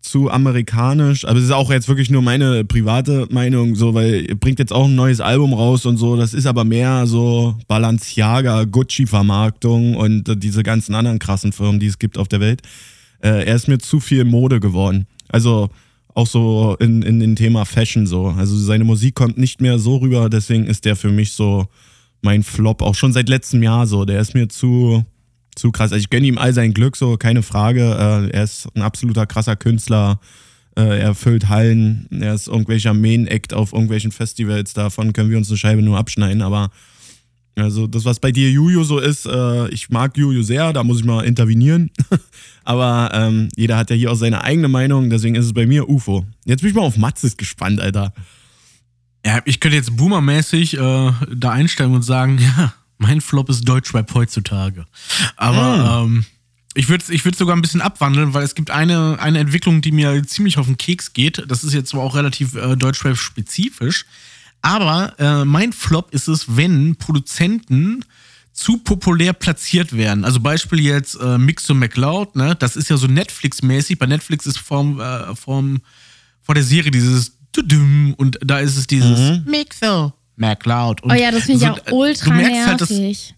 [0.00, 1.24] zu amerikanisch.
[1.24, 4.72] Aber es ist auch jetzt wirklich nur meine private Meinung, so, weil er bringt jetzt
[4.72, 6.16] auch ein neues Album raus und so.
[6.16, 11.98] Das ist aber mehr so Balenciaga, Gucci-Vermarktung und diese ganzen anderen krassen Firmen, die es
[11.98, 12.62] gibt auf der Welt.
[13.22, 15.06] Äh, er ist mir zu viel Mode geworden.
[15.28, 15.68] Also
[16.14, 18.26] auch so in, in dem Thema Fashion so.
[18.26, 21.66] Also seine Musik kommt nicht mehr so rüber, deswegen ist der für mich so
[22.22, 24.04] mein Flop, auch schon seit letztem Jahr so.
[24.04, 25.04] Der ist mir zu,
[25.56, 25.92] zu krass.
[25.92, 27.82] Also ich gönne ihm all sein Glück, so, keine Frage.
[27.82, 30.20] Äh, er ist ein absoluter krasser Künstler.
[30.76, 34.72] Äh, er füllt Hallen, er ist irgendwelcher Main-Act auf irgendwelchen Festivals.
[34.72, 36.70] Davon können wir uns eine Scheibe nur abschneiden, aber
[37.56, 41.00] also das, was bei dir Juju so ist, äh, ich mag Juju sehr, da muss
[41.00, 41.90] ich mal intervenieren.
[42.64, 45.88] Aber ähm, jeder hat ja hier auch seine eigene Meinung, deswegen ist es bei mir
[45.88, 46.24] UFO.
[46.44, 48.12] Jetzt bin ich mal auf Matzes gespannt, Alter.
[49.24, 54.12] Ja, ich könnte jetzt boomermäßig äh, da einsteigen und sagen, ja, mein Flop ist Deutschrap
[54.14, 54.86] heutzutage.
[55.36, 56.24] Aber ähm,
[56.74, 59.80] ich würde es ich würd's sogar ein bisschen abwandeln, weil es gibt eine, eine Entwicklung,
[59.80, 61.44] die mir ziemlich auf den Keks geht.
[61.48, 64.04] Das ist jetzt zwar auch relativ äh, Deutschrap-spezifisch,
[64.62, 68.04] aber äh, mein Flop ist es, wenn Produzenten
[68.52, 70.24] zu populär platziert werden.
[70.24, 72.54] Also Beispiel jetzt äh, Mixo McLeod, ne?
[72.56, 73.98] Das ist ja so Netflix-mäßig.
[73.98, 75.80] Bei Netflix ist vorm, äh, vorm,
[76.42, 77.36] vor der Serie dieses
[78.16, 81.02] und da ist es dieses Mixo McLeod.
[81.02, 83.34] Und Oh ja, das finde ich so, auch äh, ultra du merkst halt, dass, nervig.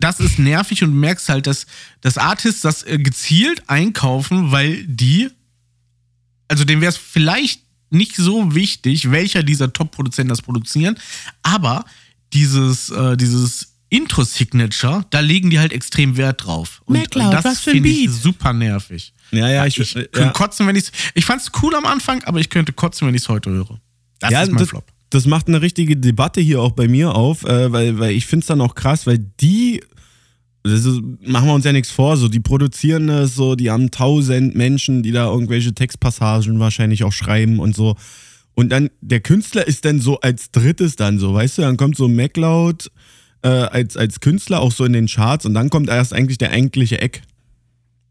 [0.00, 1.66] das ist nervig und du merkst halt, dass,
[2.00, 5.28] dass Artists das äh, gezielt einkaufen, weil die,
[6.48, 10.98] also denen wäre es vielleicht nicht so wichtig, welcher dieser Top-Produzenten das produzieren,
[11.42, 11.84] aber
[12.32, 16.80] dieses, äh, dieses Intro-Signature, da legen die halt extrem Wert drauf.
[16.84, 19.12] Und MacLeod, das für ein finde ich super nervig.
[19.32, 20.30] Ja, ja, ich, Ich könnte ja.
[20.30, 23.28] kotzen, wenn ich Ich fand's cool am Anfang, aber ich könnte kotzen, wenn ich es
[23.28, 23.80] heute höre.
[24.20, 24.86] Das ja, ist mein das, Flop.
[25.10, 28.44] Das macht eine richtige Debatte hier auch bei mir auf, äh, weil, weil ich finde
[28.44, 29.82] es dann auch krass, weil die,
[30.62, 33.90] das ist, machen wir uns ja nichts vor, so die produzieren das so, die haben
[33.90, 37.96] tausend Menschen, die da irgendwelche Textpassagen wahrscheinlich auch schreiben und so.
[38.54, 41.96] Und dann, der Künstler ist dann so als drittes dann so, weißt du, dann kommt
[41.96, 42.90] so MacLeod
[43.42, 46.52] äh, als, als Künstler auch so in den Charts und dann kommt erst eigentlich der
[46.52, 47.22] eigentliche Eck.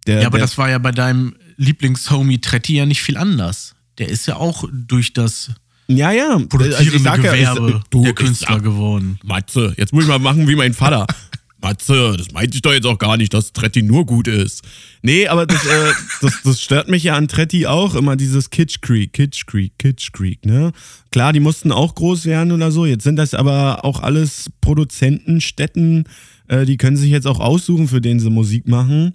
[0.06, 3.76] Der, Ja, aber der, das war ja bei deinem Lieblingshomie Tretti ja nicht viel anders.
[4.00, 5.52] Der ist ja auch durch das
[5.90, 9.20] ja, ja, also ich produzierende sag ja, Gewerbe ich- du, der Künstler sag- geworden.
[9.24, 11.06] Matze, jetzt muss ich mal machen wie mein Vater.
[11.62, 14.64] Matze, das meinte ich doch jetzt auch gar nicht, dass Tretti nur gut ist.
[15.02, 18.80] Nee, aber das, äh, das, das stört mich ja an Tretti auch, immer dieses Kitsch
[18.80, 20.72] Creek, Kitsch Creek, Kitsch Creek, ne?
[21.12, 26.06] Klar, die mussten auch groß werden oder so, jetzt sind das aber auch alles Produzentenstätten,
[26.48, 29.14] äh, die können sich jetzt auch aussuchen, für den sie Musik machen.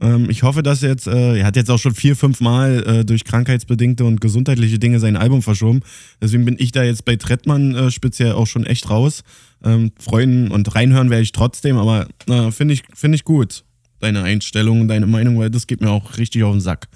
[0.00, 3.04] Ähm, ich hoffe, dass jetzt, äh, er hat jetzt auch schon vier, fünf Mal äh,
[3.04, 5.80] durch krankheitsbedingte und gesundheitliche Dinge sein Album verschoben.
[6.20, 9.22] Deswegen bin ich da jetzt bei Trettmann äh, speziell auch schon echt raus.
[9.64, 13.64] Ähm, freuen und reinhören werde ich trotzdem, aber äh, finde ich, find ich gut.
[14.00, 16.86] Deine Einstellung, deine Meinung, weil das geht mir auch richtig auf den Sack.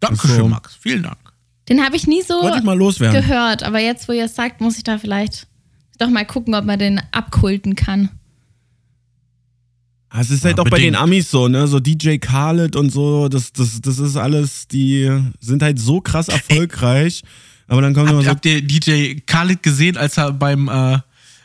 [0.00, 0.48] Dankeschön, so.
[0.48, 0.76] Max.
[0.80, 1.18] Vielen Dank.
[1.68, 3.20] Den habe ich nie so ich mal loswerden.
[3.20, 5.46] gehört, aber jetzt, wo ihr es sagt, muss ich da vielleicht
[5.98, 8.08] doch mal gucken, ob man den abkulten kann.
[10.10, 10.96] Ah, Es ist halt Ja, auch bei den bedingt.
[11.02, 11.66] Amis so, ne?
[11.68, 16.28] So DJ Khaled und so, das, das, das ist alles, die sind halt so krass
[16.28, 17.22] erfolgreich.
[17.68, 20.98] Aber dann kommt immer Habt, so habt ihr DJ Khaled gesehen, als er beim äh,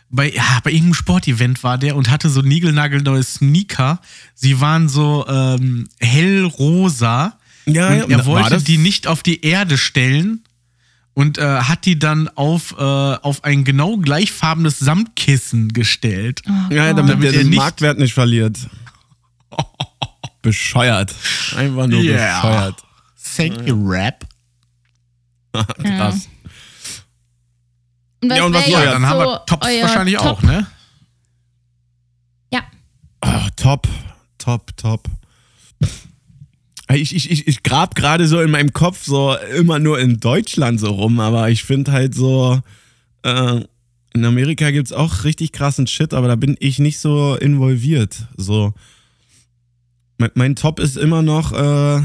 [0.10, 4.00] bei, ja, bei irgendeinem Sportevent war der und hatte so niegelnagelneue Sneaker.
[4.34, 7.38] Sie waren so ähm, hellrosa.
[7.66, 10.44] Ja, und ja, er wollte die nicht auf die Erde stellen
[11.16, 16.42] und äh, hat die dann auf, äh, auf ein genau gleichfarbenes Samtkissen gestellt.
[16.70, 18.60] Ja, damit, Damit er den nicht- Marktwert nicht verliert.
[20.44, 21.16] Bescheuert.
[21.58, 22.42] Einfach nur Yeah.
[22.42, 22.84] bescheuert.
[23.36, 24.26] Thank you, Rap.
[25.54, 26.28] Krass.
[28.22, 30.26] Und was, Ja, und was Ja, dann haben so wir Tops wahrscheinlich Top?
[30.26, 30.68] auch, ne?
[32.52, 32.62] Ja.
[33.26, 33.88] Oh, top,
[34.38, 35.08] top, top.
[36.94, 40.80] Ich, ich, ich, ich grab gerade so in meinem Kopf so immer nur in Deutschland
[40.80, 42.62] so rum, aber ich finde halt so,
[43.24, 43.62] äh,
[44.14, 48.28] in Amerika gibt's auch richtig krassen Shit, aber da bin ich nicht so involviert.
[48.38, 48.74] So.
[50.18, 52.02] Mein, mein Top ist immer noch, äh,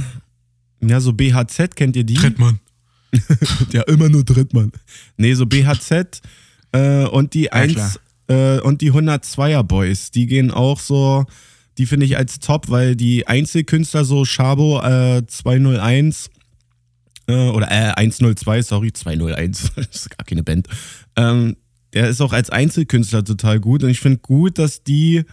[0.83, 2.15] ja, so BHZ, kennt ihr die?
[2.15, 2.59] Trittmann.
[3.73, 4.73] Ja, immer nur Drittmann.
[5.17, 6.23] Nee, so BHZ
[6.73, 7.93] äh, und die Ja, 1, klar.
[8.29, 11.27] Äh, und die 102er Boys, die gehen auch so,
[11.81, 16.29] die finde ich als top, weil die Einzelkünstler so Shabo äh, 201
[17.27, 20.69] äh, oder äh, 102, sorry, 201, das ist gar keine Band.
[21.17, 21.57] Ähm,
[21.95, 25.25] der ist auch als Einzelkünstler total gut und ich finde gut, dass die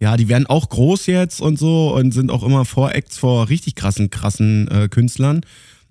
[0.00, 3.74] ja, die werden auch groß jetzt und so und sind auch immer Voracts vor richtig
[3.74, 5.42] krassen, krassen äh, Künstlern.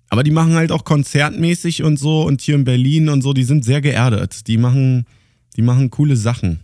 [0.10, 3.44] Aber die machen halt auch konzertmäßig und so und hier in Berlin und so, die
[3.44, 4.48] sind sehr geerdet.
[4.48, 5.06] Die machen,
[5.56, 6.62] die machen coole Sachen.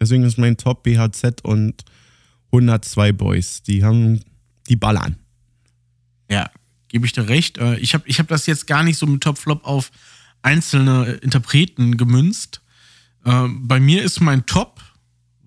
[0.00, 1.84] Deswegen ist mein Top BHZ und
[2.52, 3.62] 102 Boys.
[3.62, 4.20] Die haben,
[4.68, 5.16] die ballern.
[6.30, 6.50] Ja,
[6.88, 7.58] gebe ich dir recht.
[7.58, 9.90] Äh, ich habe ich hab das jetzt gar nicht so mit Top-Flop auf
[10.42, 12.62] einzelne Interpreten gemünzt.
[13.24, 14.80] Äh, bei mir ist mein Top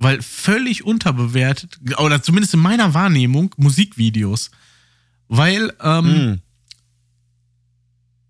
[0.01, 4.49] weil völlig unterbewertet, oder zumindest in meiner Wahrnehmung, Musikvideos.
[5.27, 6.41] Weil ähm, mm.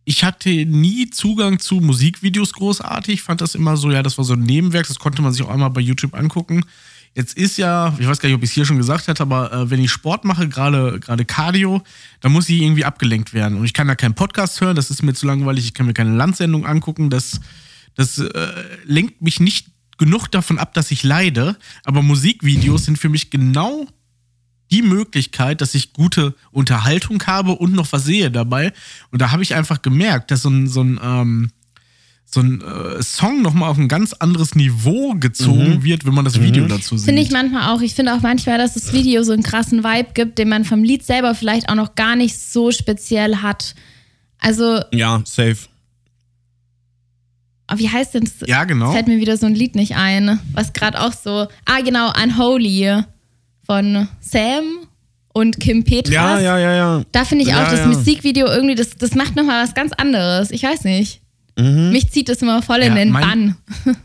[0.03, 4.33] ich hatte nie Zugang zu Musikvideos großartig, fand das immer so, ja, das war so
[4.33, 6.65] ein Nebenwerk, das konnte man sich auch einmal bei YouTube angucken.
[7.13, 9.51] Jetzt ist ja, ich weiß gar nicht, ob ich es hier schon gesagt hatte, aber
[9.51, 11.81] äh, wenn ich Sport mache, gerade gerade Cardio,
[12.21, 13.57] dann muss ich irgendwie abgelenkt werden.
[13.57, 15.93] Und ich kann da keinen Podcast hören, das ist mir zu langweilig, ich kann mir
[15.93, 17.41] keine Landsendung angucken, das,
[17.95, 18.47] das äh,
[18.85, 23.87] lenkt mich nicht genug davon ab, dass ich leide, aber Musikvideos sind für mich genau
[24.71, 28.71] die Möglichkeit, dass ich gute Unterhaltung habe und noch was sehe dabei.
[29.11, 31.51] Und da habe ich einfach gemerkt, dass so ein, so ein, ähm,
[32.33, 35.83] so ein äh, Song nochmal auf ein ganz anderes Niveau gezogen mhm.
[35.83, 36.69] wird, wenn man das Video mhm.
[36.69, 37.05] dazu sieht.
[37.05, 37.81] Finde ich manchmal auch.
[37.81, 40.83] Ich finde auch manchmal, dass das Video so einen krassen Vibe gibt, den man vom
[40.83, 43.75] Lied selber vielleicht auch noch gar nicht so speziell hat.
[44.39, 44.79] Also.
[44.91, 45.57] Ja, safe.
[47.71, 48.47] Oh, wie heißt denn das?
[48.47, 48.91] Ja, genau.
[48.91, 50.39] Fällt mir wieder so ein Lied nicht ein.
[50.53, 51.47] Was gerade auch so.
[51.65, 53.03] Ah, genau, Unholy
[53.65, 54.87] von Sam
[55.33, 56.13] und Kim Petras.
[56.13, 57.03] Ja, ja, ja, ja.
[57.11, 57.87] Da finde ich auch ja, das ja.
[57.87, 60.51] Musikvideo irgendwie, das, das macht nochmal was ganz anderes.
[60.51, 61.20] Ich weiß nicht.
[61.57, 61.91] Mhm.
[61.91, 63.95] Mich zieht das immer voll ja, in den mein, Bann.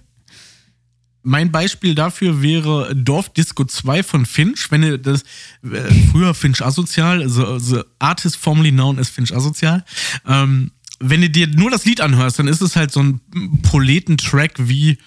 [1.23, 4.71] mein Beispiel dafür wäre Dorfdisco 2 von Finch.
[4.71, 5.23] Wenn ihr das,
[5.63, 9.85] äh, früher Finch Asozial, the, the artist formerly known as Finch Asozial,
[10.27, 13.21] ähm, wenn du dir nur das Lied anhörst, dann ist es halt so ein
[13.63, 14.99] Proletentrack wie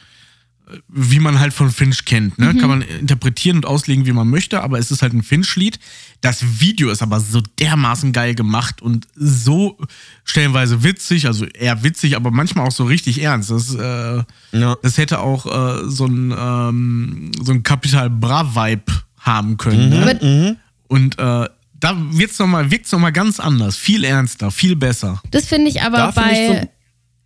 [0.88, 2.38] wie man halt von Finch kennt.
[2.38, 2.54] Ne?
[2.54, 2.58] Mhm.
[2.60, 5.80] Kann man interpretieren und auslegen, wie man möchte, aber es ist halt ein Finch-Lied.
[6.22, 9.78] Das Video ist aber so dermaßen geil gemacht und so
[10.24, 13.52] stellenweise witzig, also eher witzig, aber manchmal auch so richtig ernst.
[13.52, 14.76] Das, äh, ja.
[14.82, 19.90] das hätte auch äh, so ein, ähm, so ein Capital Bra-Vibe haben können.
[19.90, 20.00] Mhm.
[20.00, 20.20] Ne?
[20.22, 20.56] Mhm.
[20.88, 21.48] Und äh,
[21.80, 25.22] da wird's noch mal, wirkt's nochmal ganz anders, viel ernster, viel besser.
[25.32, 26.70] Das finde ich aber da bei find ich so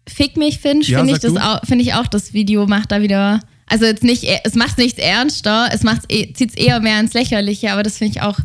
[0.07, 3.01] Fick mich, Finch, ja, finde ich, das auch, find ich auch, das Video macht da
[3.01, 3.39] wieder.
[3.67, 7.71] Also jetzt nicht, es macht nichts ernster, es macht, zieht es eher mehr ins Lächerliche,
[7.71, 8.39] aber das finde ich auch,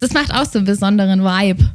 [0.00, 1.70] das macht auch so einen besonderen Vibe.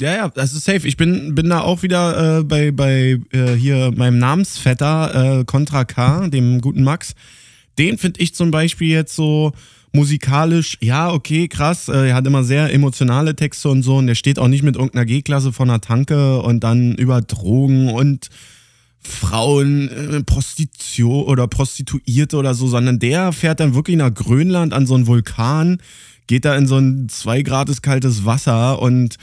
[0.00, 0.86] Ja, ja, das ist safe.
[0.86, 5.84] Ich bin, bin da auch wieder äh, bei, bei äh, hier meinem Namensvetter äh, Contra
[5.84, 7.14] K, dem guten Max.
[7.78, 9.52] Den finde ich zum Beispiel jetzt so,
[9.92, 11.88] musikalisch, ja, okay, krass.
[11.88, 13.96] Äh, er hat immer sehr emotionale Texte und so.
[13.96, 17.90] Und er steht auch nicht mit irgendeiner G-Klasse von einer Tanke und dann über Drogen
[17.90, 18.28] und
[19.00, 24.86] Frauen, äh, Prostitution oder Prostituierte oder so, sondern der fährt dann wirklich nach Grönland an
[24.86, 25.78] so einen Vulkan,
[26.26, 29.16] geht da in so ein zwei Grad kaltes Wasser und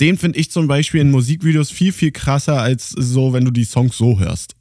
[0.00, 3.64] den finde ich zum Beispiel in Musikvideos viel, viel krasser als so, wenn du die
[3.64, 4.57] Songs so hörst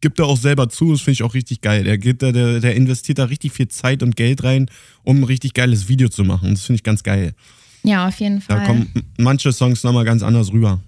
[0.00, 1.84] gibt er auch selber zu, das finde ich auch richtig geil.
[1.84, 4.70] Der, gibt, der, der investiert da richtig viel Zeit und Geld rein,
[5.02, 6.50] um ein richtig geiles Video zu machen.
[6.50, 7.34] Das finde ich ganz geil.
[7.82, 8.58] Ja, auf jeden Fall.
[8.58, 10.80] Da kommen manche Songs nochmal ganz anders rüber.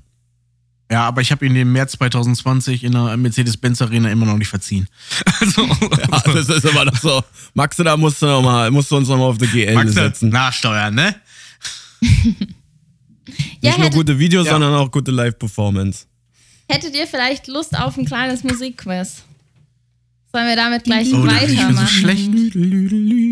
[0.90, 4.48] Ja, aber ich habe ihn im März 2020 in der Mercedes-Benz Arena immer noch nicht
[4.48, 4.88] verziehen.
[5.40, 7.22] Also, ja, das ist immer noch so.
[7.54, 10.28] Max, da musst du, noch mal, musst du uns nochmal auf die GL Maxe, setzen.
[10.28, 11.14] Nachsteuern, ne?
[13.62, 14.52] ja, Nicht nur gute Videos, ja.
[14.52, 16.06] sondern auch gute Live-Performance.
[16.70, 19.24] Hättet ihr vielleicht Lust auf ein kleines Musikquiz?
[20.32, 21.76] Sollen wir damit gleich oh, weitermachen?
[21.76, 22.30] so schlecht.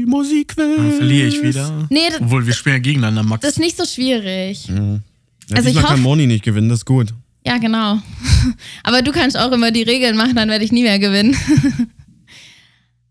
[0.06, 0.56] Musikquiz.
[0.56, 1.86] Dann verliere ich wieder.
[1.90, 3.42] Nee, das, Obwohl, wir spielen ja gegeneinander, Max.
[3.42, 4.68] Das ist nicht so schwierig.
[4.68, 5.02] Mhm.
[5.48, 7.14] Ja, also ich hoffe, kann Moni nicht gewinnen, das ist gut.
[7.46, 8.02] Ja, genau.
[8.82, 11.36] Aber du kannst auch immer die Regeln machen, dann werde ich nie mehr gewinnen.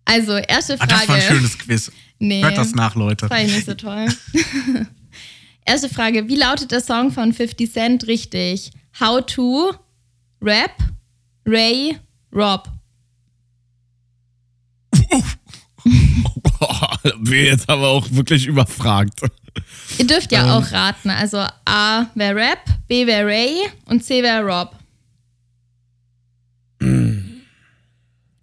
[0.06, 0.94] also, erste Frage.
[0.94, 1.92] Ah, das war ein schönes Quiz.
[2.20, 3.30] Nee, Hört das nach, Leute.
[3.30, 4.08] War ich nicht so toll.
[5.66, 6.28] erste Frage.
[6.28, 8.72] Wie lautet der Song von 50 Cent richtig?
[9.00, 9.72] How to
[10.42, 10.72] Rap,
[11.46, 11.98] Ray,
[12.34, 12.70] Rob.
[17.22, 19.22] Wir jetzt aber auch wirklich überfragt.
[19.98, 20.50] Ihr dürft ja ähm.
[20.50, 21.10] auch raten.
[21.10, 24.76] Also A wäre Rap, B wäre Ray und C wäre Rob.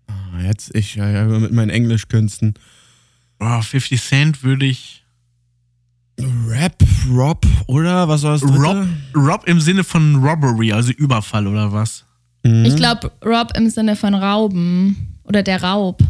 [0.06, 2.54] Ah, jetzt ich ja, ja, mit meinen Englischkünsten.
[3.40, 5.03] Oh, 50 Cent würde ich
[6.48, 6.76] Rap,
[7.10, 8.08] Rob, oder?
[8.08, 8.42] Was war das?
[8.42, 12.04] Rob, Rob im Sinne von Robbery, also Überfall, oder was?
[12.44, 12.64] Mhm.
[12.64, 15.18] Ich glaube, Rob im Sinne von Rauben.
[15.24, 16.02] Oder der Raub.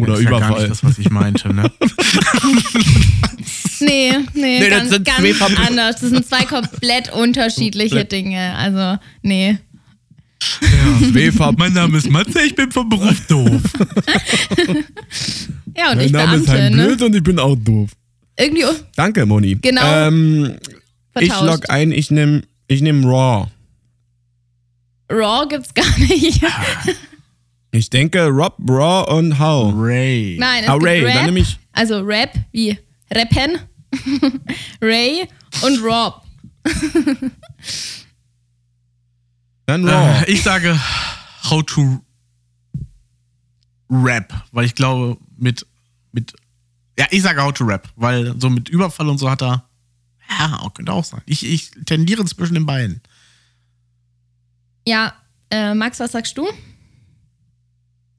[0.00, 0.60] Oder das ist ja gar Überfall.
[0.60, 1.70] nicht das, was ich meinte, ne?
[3.80, 6.00] Nee, nee, Nee, das ganz, sind ganz anders.
[6.00, 8.04] Das sind zwei komplett unterschiedliche.
[8.04, 8.54] Dinge.
[8.56, 9.58] Also, nee.
[10.40, 11.54] Schwefab.
[11.58, 13.60] mein Name ist Matze, ich bin vom Beruf doof.
[15.76, 16.86] Ja, und Mein ich Name ist Beamte, Hein ne?
[16.86, 17.90] Blöd und ich bin auch doof.
[18.36, 18.64] Irgendwie
[18.96, 19.56] Danke, Moni.
[19.56, 19.82] Genau.
[19.84, 20.56] Ähm,
[21.20, 23.46] ich log ein, ich nehme ich nehm Raw.
[25.10, 26.42] Raw gibt's gar nicht.
[27.70, 29.72] Ich denke Rob, Raw und How.
[29.76, 30.36] Ray.
[30.38, 31.58] Nein, es Ah, gibt Ray, Rap, dann nehme ich.
[31.72, 32.78] also Rap wie
[33.12, 33.58] Rappen,
[34.80, 35.28] Ray
[35.62, 36.22] und Rob.
[39.66, 40.24] Dann Raw.
[40.26, 40.78] Äh, ich sage
[41.50, 42.00] How to
[43.90, 45.66] Rap, weil ich glaube, mit,
[46.12, 46.32] mit.
[46.98, 49.68] Ja, ich sage How to Rap, weil so mit Überfall und so hat er.
[50.30, 51.22] Ja, auch- könnte auch sein.
[51.26, 53.00] Ich, ich tendiere zwischen den beiden.
[54.86, 55.14] Ja,
[55.50, 56.46] äh, Max, was sagst du?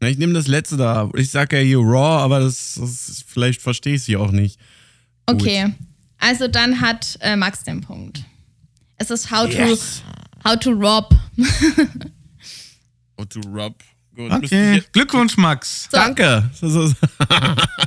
[0.02, 1.10] Na, Ich nehme das letzte da.
[1.16, 4.60] Ich sage ja hier Raw, aber das, das vielleicht verstehe ich sie auch nicht.
[5.28, 5.42] Gut.
[5.42, 5.74] Okay,
[6.20, 8.24] also dann hat äh, Max den Punkt.
[8.98, 10.02] Es ist How Yes.
[10.44, 11.16] to How to Rob.
[13.18, 13.82] Oh, to Rob.
[14.16, 14.82] Gut, Okay.
[14.94, 15.90] Glückwunsch, Max.
[15.92, 15.98] So.
[15.98, 16.50] Danke.
[16.62, 16.96] Das ist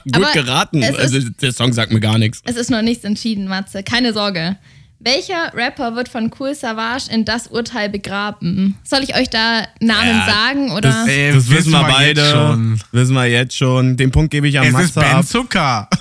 [0.04, 0.82] gut Aber geraten.
[0.82, 2.42] es Also, der Song sagt mir gar nichts.
[2.44, 3.82] Es ist noch nichts entschieden, Matze.
[3.82, 4.56] Keine Sorge.
[5.00, 8.76] Welcher Rapper wird von Cool Savage in das Urteil begraben?
[8.82, 10.90] Soll ich euch da Namen Ja, sagen oder?
[10.90, 12.24] Das, Ey, das wissen wissen wir beide.
[12.30, 12.80] schon.
[12.90, 13.96] Wissen wir jetzt schon.
[13.96, 15.24] Den Punkt gebe ich an Es ist Matze Ben ab.
[15.26, 15.88] Zucker.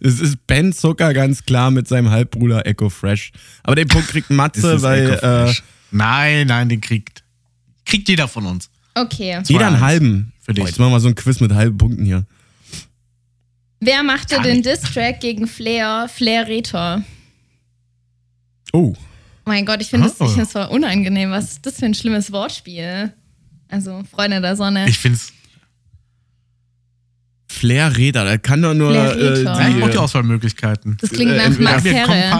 [0.00, 3.32] Es ist Ben Zucker ganz klar mit seinem Halbbruder Echo Fresh.
[3.62, 5.52] Aber den Punkt kriegt Es Matze, ist weil äh,
[5.90, 7.22] nein, nein, den kriegt.
[7.86, 8.68] Kriegt jeder von uns.
[8.94, 9.40] Okay.
[9.46, 10.32] jeder einen halben.
[10.40, 10.62] Für dich.
[10.62, 12.26] Boah, jetzt machen wir so ein Quiz mit halben Punkten hier.
[13.80, 14.62] Wer machte Gar den.
[14.62, 17.02] Diss-Track gegen Flair, Flair Retor?
[18.72, 18.94] Oh.
[19.44, 20.14] Mein Gott, ich finde Oh.
[20.18, 21.30] das, find das voll unangenehm.
[21.30, 23.12] Was ist das für ein schlimmes Wortspiel?
[23.68, 24.88] Also, Freunde der Sonne.
[24.88, 25.32] Ich finde es.
[27.48, 29.42] Flair Räder, da kann doch nur Flair äh, Räder.
[29.60, 30.96] Ja, ich die, brauche die Auswahlmöglichkeiten.
[31.00, 32.30] das klingt äh, nach entweder Max Wir Herre.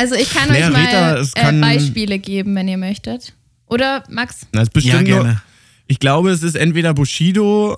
[0.00, 3.34] Also, ich kann Flair euch mal es äh, kann- Beispiele geben, wenn ihr möchtet.
[3.66, 4.46] Oder, Max?
[4.52, 5.42] Na, ist bestimmt Ja, nur, gerne.
[5.86, 7.76] ich glaube, es ist entweder Bushido,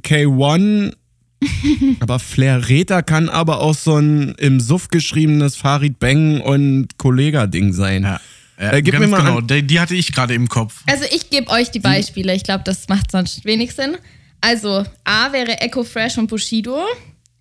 [0.00, 0.94] K1,
[2.00, 7.72] aber Flair Räder kann aber auch so ein im Suff geschriebenes Farid Bang und Kollega-Ding
[7.72, 8.02] sein.
[8.04, 8.20] Ja.
[8.60, 10.82] Ja, Äh, gib ganz mir mal genau, die, die hatte ich gerade im Kopf.
[10.86, 12.34] Also ich gebe euch die Beispiele.
[12.34, 13.96] Ich glaube, das macht sonst wenig Sinn.
[14.40, 16.78] Also A wäre Echo Fresh und Bushido.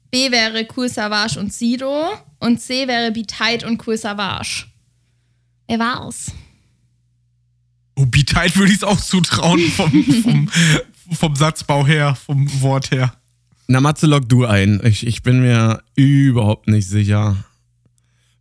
[0.10, 2.06] B wäre Cool Savage und Sido.
[2.42, 4.66] Und C wäre Be Tight und Cool Savage.
[5.68, 6.32] Wer war's?
[7.96, 10.50] Oh, Beat würde ich es auch zutrauen vom, vom,
[11.14, 13.14] vom Satzbau her, vom Wort her.
[13.68, 14.82] Na, Matze, log du ein.
[14.84, 17.38] Ich, ich bin mir überhaupt nicht sicher.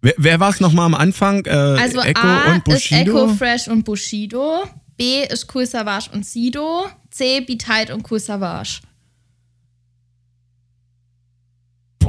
[0.01, 1.45] Wer, wer war es nochmal am Anfang?
[1.45, 3.25] Äh, Also Echo A und ist Bushido?
[3.25, 4.65] Echo Fresh und Bushido.
[4.97, 6.87] B ist Cool Savage und Sido.
[7.11, 8.81] C Be Tight und Cool Savage.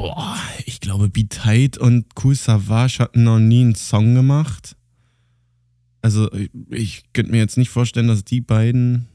[0.02, 0.36] Boah,
[0.66, 4.74] ich glaube, Be Tight und Cool Savage hatten noch nie einen Song gemacht.
[6.00, 9.06] Also, ich, ich könnte mir jetzt nicht vorstellen, dass die beiden.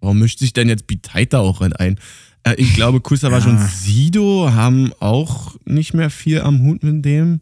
[0.00, 1.98] Warum mischt sich denn jetzt Be Tight da auch ein?
[2.42, 3.52] Äh, ich glaube, Cool Savage Ja.
[3.52, 7.40] und Sido haben auch nicht mehr viel am Hut mit dem.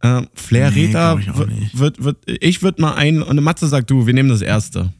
[0.00, 3.90] Äh, Flair Nee, Reda ich wird, wird, wird, ich würde mal ein, und Matze sagt
[3.90, 4.92] du, wir nehmen das erste.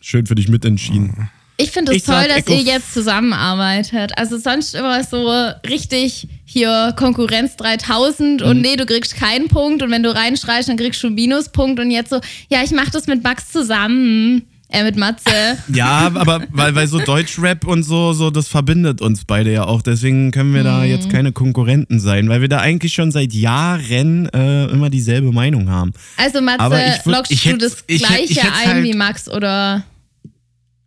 [0.00, 1.28] Schön für dich mitentschieden.
[1.62, 4.12] Ich finde es toll, dass ihr jetzt zusammenarbeitet.
[4.16, 5.28] Also sonst immer so
[5.68, 8.46] richtig hier Konkurrenz 3000 Mhm.
[8.46, 11.80] und nee, du kriegst keinen Punkt und wenn du reinschreist, dann kriegst du einen Minuspunkt
[11.80, 14.42] und jetzt so, ja, ich mach das mit Max zusammen.
[14.74, 15.30] Äh, mit Matze.
[15.74, 19.82] Ja, aber weil, weil so Deutschrap und so, so, das verbindet uns beide ja auch.
[19.82, 20.64] Deswegen können wir Mhm.
[20.66, 25.30] da jetzt keine Konkurrenten sein, weil wir da eigentlich schon seit Jahren äh, immer dieselbe
[25.30, 25.92] Meinung haben.
[26.16, 28.58] Also Matze, Aber ich würd- lockst ich du hätt- das ich hätt- gleiche ich hätt's
[28.64, 29.82] ein halt- wie Max oder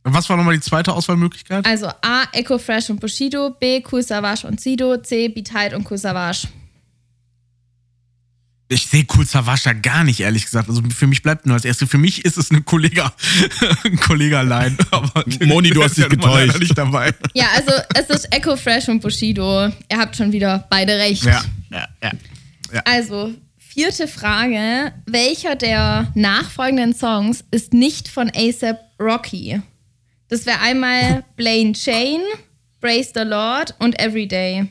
[0.08, 1.66] Was war nochmal die zweite Auswahlmöglichkeit?
[1.66, 5.90] also A, Echo Fresh und Bushido, B, Cool Savage und Sido, C, Be Tight und
[5.90, 6.48] Cool Savage.
[8.68, 10.70] Ich sehe Cool Savage da gar nicht, ehrlich gesagt.
[10.70, 11.88] Also für mich bleibt nur als erste.
[11.88, 13.14] Für mich ist es eine Kollega,
[13.84, 14.78] ein Kollega-Line.
[14.92, 16.60] Aber Moni, du hast dich ja getäuscht.
[16.60, 17.14] nicht dabei.
[17.34, 19.66] Ja, also es ist Echo Fresh und Bushido.
[19.68, 21.24] Ihr habt schon wieder beide recht.
[21.24, 22.82] Ja, ja, ja.
[22.86, 24.94] Also, vierte Frage.
[25.06, 29.62] Welcher der nachfolgenden Songs ist nicht von ASAP Rocky?
[30.28, 32.22] Das wäre einmal Blaine Chain,
[32.82, 34.70] Praise the Lord und Everyday.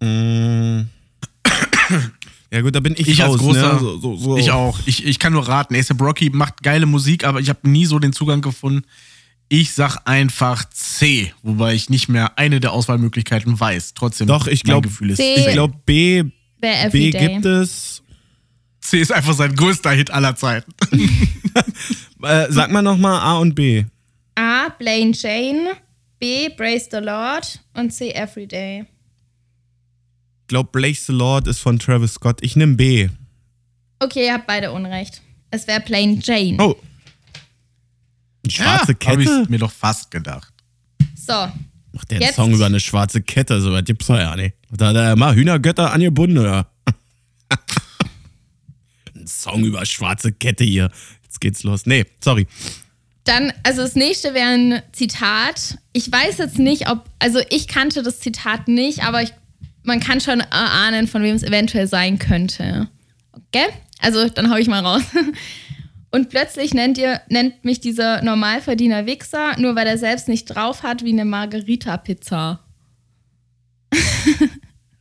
[0.00, 0.88] Mm.
[2.50, 3.78] Ja gut, da bin ich, Ich als raus, großer, ne?
[3.78, 4.36] so, so, so.
[4.38, 4.78] ich auch.
[4.86, 5.74] Ich, ich kann nur raten.
[5.76, 8.86] ASAP Rocky macht geile Musik, aber ich habe nie so den Zugang gefunden.
[9.50, 13.94] Ich sag einfach C, wobei ich nicht mehr eine der Auswahlmöglichkeiten weiß.
[13.94, 15.34] Trotzdem, Doch, ich mein glaub, Gefühl ist C.
[15.36, 16.24] Ich glaube, B,
[16.60, 18.02] B gibt es.
[18.80, 20.72] C ist einfach sein größter Hit aller Zeiten.
[22.22, 23.84] Äh, sag mal nochmal A und B.
[24.34, 24.68] A.
[24.78, 25.74] Blaine Jane.
[26.18, 26.48] B.
[26.50, 27.60] Brace the Lord.
[27.74, 28.10] Und C.
[28.10, 28.80] Everyday.
[30.42, 32.38] Ich glaube, Blake the Lord ist von Travis Scott.
[32.42, 33.08] Ich nehme B.
[34.00, 35.22] Okay, ihr habt beide Unrecht.
[35.50, 36.56] Es wäre Plain Jane.
[36.58, 36.76] Oh.
[38.44, 39.40] Eine schwarze ja, Hab Kette?
[39.42, 40.52] ich mir doch fast gedacht.
[41.14, 41.32] So.
[41.92, 43.60] Macht der einen Song über eine schwarze Kette?
[43.60, 44.56] So was gibt's doch ja nicht.
[44.70, 46.70] Da hat er mal Hühnergötter angebunden, oder?
[49.14, 50.90] Ein Song über schwarze Kette hier.
[51.28, 51.84] Jetzt geht's los.
[51.86, 52.46] Nee, sorry.
[53.24, 55.76] Dann, also das nächste wäre ein Zitat.
[55.92, 59.34] Ich weiß jetzt nicht, ob, also ich kannte das Zitat nicht, aber ich,
[59.82, 62.88] man kann schon erahnen, von wem es eventuell sein könnte.
[63.32, 63.66] Okay?
[64.00, 65.02] Also dann hau ich mal raus.
[66.10, 70.82] Und plötzlich nennt, ihr, nennt mich dieser Normalverdiener Wichser, nur weil er selbst nicht drauf
[70.82, 72.60] hat wie eine Margarita-Pizza.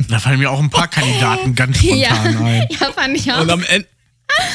[0.09, 2.11] Da fallen mir auch ein paar Kandidaten ganz spontan Ja,
[2.45, 2.67] ein.
[2.69, 3.41] ja, fand ich auch.
[3.41, 3.85] Und am, En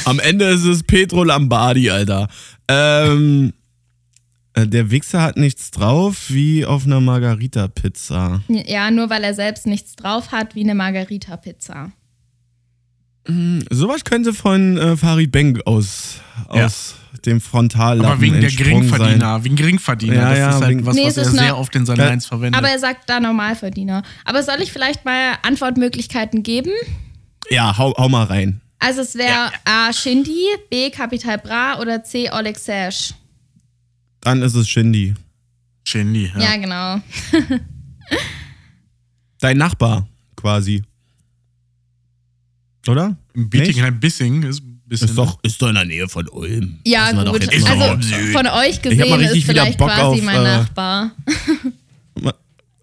[0.04, 2.28] am Ende ist es Petro Lombardi, Alter.
[2.68, 3.52] Ähm,
[4.54, 8.42] äh, der Wichser hat nichts drauf, wie auf einer Margarita-Pizza.
[8.48, 11.90] Ja, nur weil er selbst nichts drauf hat wie eine Margarita-Pizza.
[13.70, 16.16] Sowas könnte von äh, Farid Beng aus,
[16.52, 16.66] Ja.
[16.66, 20.14] aus dem Frontallappen Aber wegen der Geringverdiener, wegen Geringverdiener.
[20.16, 22.08] Ja, das ja, ist halt wegen- was, Nee, was er sehr oft in seinen Ja,
[22.08, 22.58] Lines verwendet.
[22.58, 24.02] Aber er sagt da Normalverdiener.
[24.24, 26.72] Aber soll ich vielleicht mal Antwortmöglichkeiten geben?
[26.84, 26.96] Sein.
[27.56, 28.60] Ja, hau, hau mal rein.
[28.84, 29.92] Also es wäre A.
[29.92, 30.90] Shindy, B.
[30.90, 32.28] Capital Bra oder C.
[32.32, 33.14] Oleg Sesh.
[34.20, 35.14] Dann ist es Shindy.
[35.84, 36.40] Shindy, ja.
[36.40, 37.00] Ja, genau.
[39.38, 40.82] Dein Nachbar, quasi.
[42.88, 43.16] Oder?
[43.34, 45.08] Bietigheim-Bissing ist ein bisschen.
[45.08, 46.80] Ist doch, ist doch in der Nähe von Ulm.
[46.84, 47.46] Ja, Lassen doch gut.
[47.46, 50.40] mal Also von euch Ich hab gesehen mal richtig ist vielleicht Bock quasi auf, mein
[50.40, 51.12] äh, Nachbar.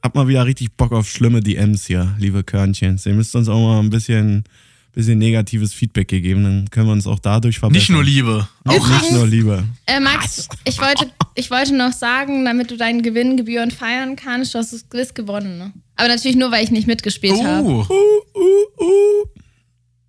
[0.01, 2.97] Hab mal wieder richtig Bock auf schlimme DMs hier, liebe Körnchen.
[3.03, 4.45] Ihr müsst uns auch mal ein bisschen,
[4.91, 7.79] bisschen negatives Feedback gegeben, dann können wir uns auch dadurch verbessern.
[7.79, 8.47] nicht nur Liebe.
[8.65, 9.63] Auch nicht nur Liebe.
[9.85, 14.53] Äh, Max, ich wollte, ich wollte noch sagen, damit du deinen Gewinn gebührend feiern kannst,
[14.53, 15.57] du hast das Quiz gewonnen.
[15.57, 15.73] Ne?
[15.95, 17.67] Aber natürlich nur, weil ich nicht mitgespielt habe.
[17.67, 17.85] Oh.
[17.89, 19.25] Uh, uh, uh.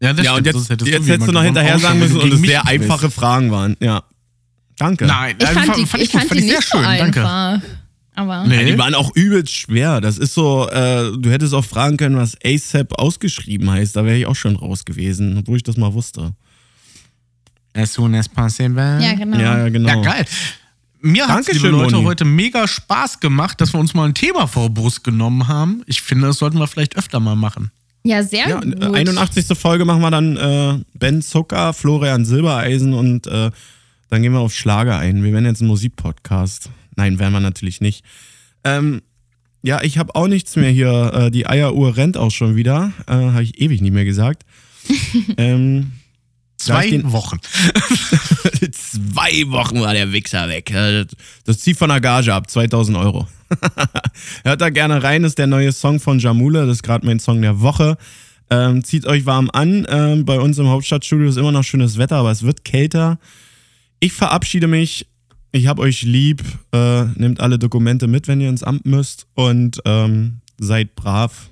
[0.03, 2.23] Ja, das Ja, und jetzt, hättest jetzt wie hättest du noch hinterher sagen müssen du
[2.23, 2.69] und es sehr bist.
[2.69, 3.77] einfache Fragen waren.
[3.81, 4.03] Ja.
[4.79, 5.05] Danke.
[5.05, 6.99] Nein, Ich fand, die, fand ich gut, fand fand die ich sehr nicht so schön.
[6.99, 7.63] Danke.
[8.15, 8.57] Aber Nee.
[8.57, 10.01] Ja, die waren auch übelst schwer.
[10.01, 13.95] Das ist so, äh, du hättest auch fragen können, was ASAP ausgeschrieben heißt.
[13.97, 16.33] Da wäre ich auch schon raus gewesen, obwohl ich das mal wusste.
[17.75, 18.99] As soon as possible.
[19.01, 19.39] ja, genau.
[19.39, 19.89] Ja, genau.
[19.89, 20.25] Ja, geil.
[21.03, 22.05] Mir hat liebe Dankeschön, Leute, Moni.
[22.07, 25.83] heute mega Spaß gemacht, dass wir uns mal ein Thema vor Brust genommen haben.
[25.87, 27.71] Ich finde, das sollten wir vielleicht öfter mal machen.
[28.03, 28.83] Ja, sehr Ja, gut.
[28.83, 29.47] äh, 81.
[29.59, 33.51] Folge machen wir dann äh, Ben Zucker, Florian Silbereisen und äh,
[34.11, 35.23] dann gehen wir auf Schlager ein.
[35.23, 36.69] Wir werden jetzt ein Musikpodcast.
[36.97, 38.05] Nein, werden wir natürlich nicht.
[38.65, 39.03] Ähm,
[39.63, 41.13] ja, ich habe auch nichts mehr hier.
[41.15, 42.93] Äh, die Eieruhr rennt auch schon wieder.
[43.07, 44.45] Äh, habe ich ewig nicht mehr gesagt.
[45.37, 45.93] ähm,
[46.57, 47.39] Zwei Wochen.
[48.73, 50.71] Zwei Wochen war der Wichser weg.
[50.71, 51.07] Äh,
[51.47, 53.27] Das zieht von der Gage ab, 2000 Euro.
[54.45, 57.19] Hört da gerne rein, das ist der neue Song von Jamule, das ist gerade mein
[57.19, 57.97] Song der Woche.
[58.51, 59.87] Ähm, zieht euch warm an.
[59.89, 63.19] Ähm, bei uns im Hauptstadtstudio ist immer noch schönes Wetter, aber es wird kälter.
[64.01, 65.07] Ich verabschiede mich.
[65.53, 66.43] Ich hab euch lieb.
[66.73, 69.27] Äh, nehmt alle Dokumente mit, wenn ihr ins Amt müsst.
[69.35, 71.51] Und ähm, seid brav.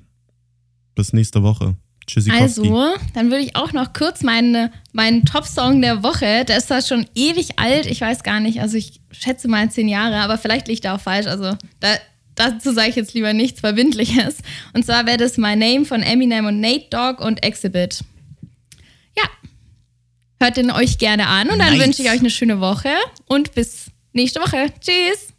[0.94, 1.76] Bis nächste Woche.
[2.08, 2.60] Tschüssikowski.
[2.60, 6.82] Also, dann würde ich auch noch kurz meine, meinen Top-Song der Woche, der ist zwar
[6.82, 10.68] schon ewig alt, ich weiß gar nicht, also ich schätze mal zehn Jahre, aber vielleicht
[10.68, 11.88] liegt er auch falsch, also da,
[12.34, 14.38] dazu sage ich jetzt lieber nichts Verbindliches.
[14.72, 18.02] Und zwar wäre das My Name von Eminem und Nate Dogg und Exhibit.
[19.16, 19.24] Ja,
[20.40, 21.86] hört den euch gerne an und dann Nice.
[21.86, 22.90] wünsche ich euch eine schöne Woche
[23.26, 24.72] und bis nächste Woche.
[24.80, 25.32] Tschüss!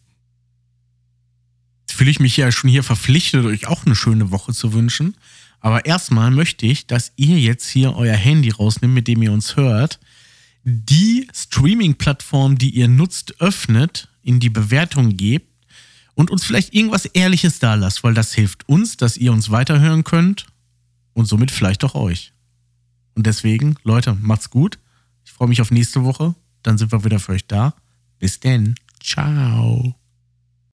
[1.88, 5.16] Jetzt fühle ich mich ja schon hier verpflichtet, euch auch eine schöne Woche zu wünschen.
[5.62, 9.56] Aber erstmal möchte ich, dass ihr jetzt hier euer Handy rausnimmt, mit dem ihr uns
[9.56, 10.00] hört,
[10.64, 15.48] die Streaming-Plattform, die ihr nutzt, öffnet, in die Bewertung gebt
[16.14, 20.04] und uns vielleicht irgendwas Ehrliches da lasst, weil das hilft uns, dass ihr uns weiterhören
[20.04, 20.46] könnt
[21.14, 22.34] und somit vielleicht auch euch.
[23.16, 24.80] Und deswegen, Leute, macht's gut.
[25.40, 26.36] Freue mich auf nächste Woche.
[26.64, 27.74] Dann sind wir wieder für euch da.
[28.20, 28.76] Bis denn.
[29.02, 29.96] Ciao.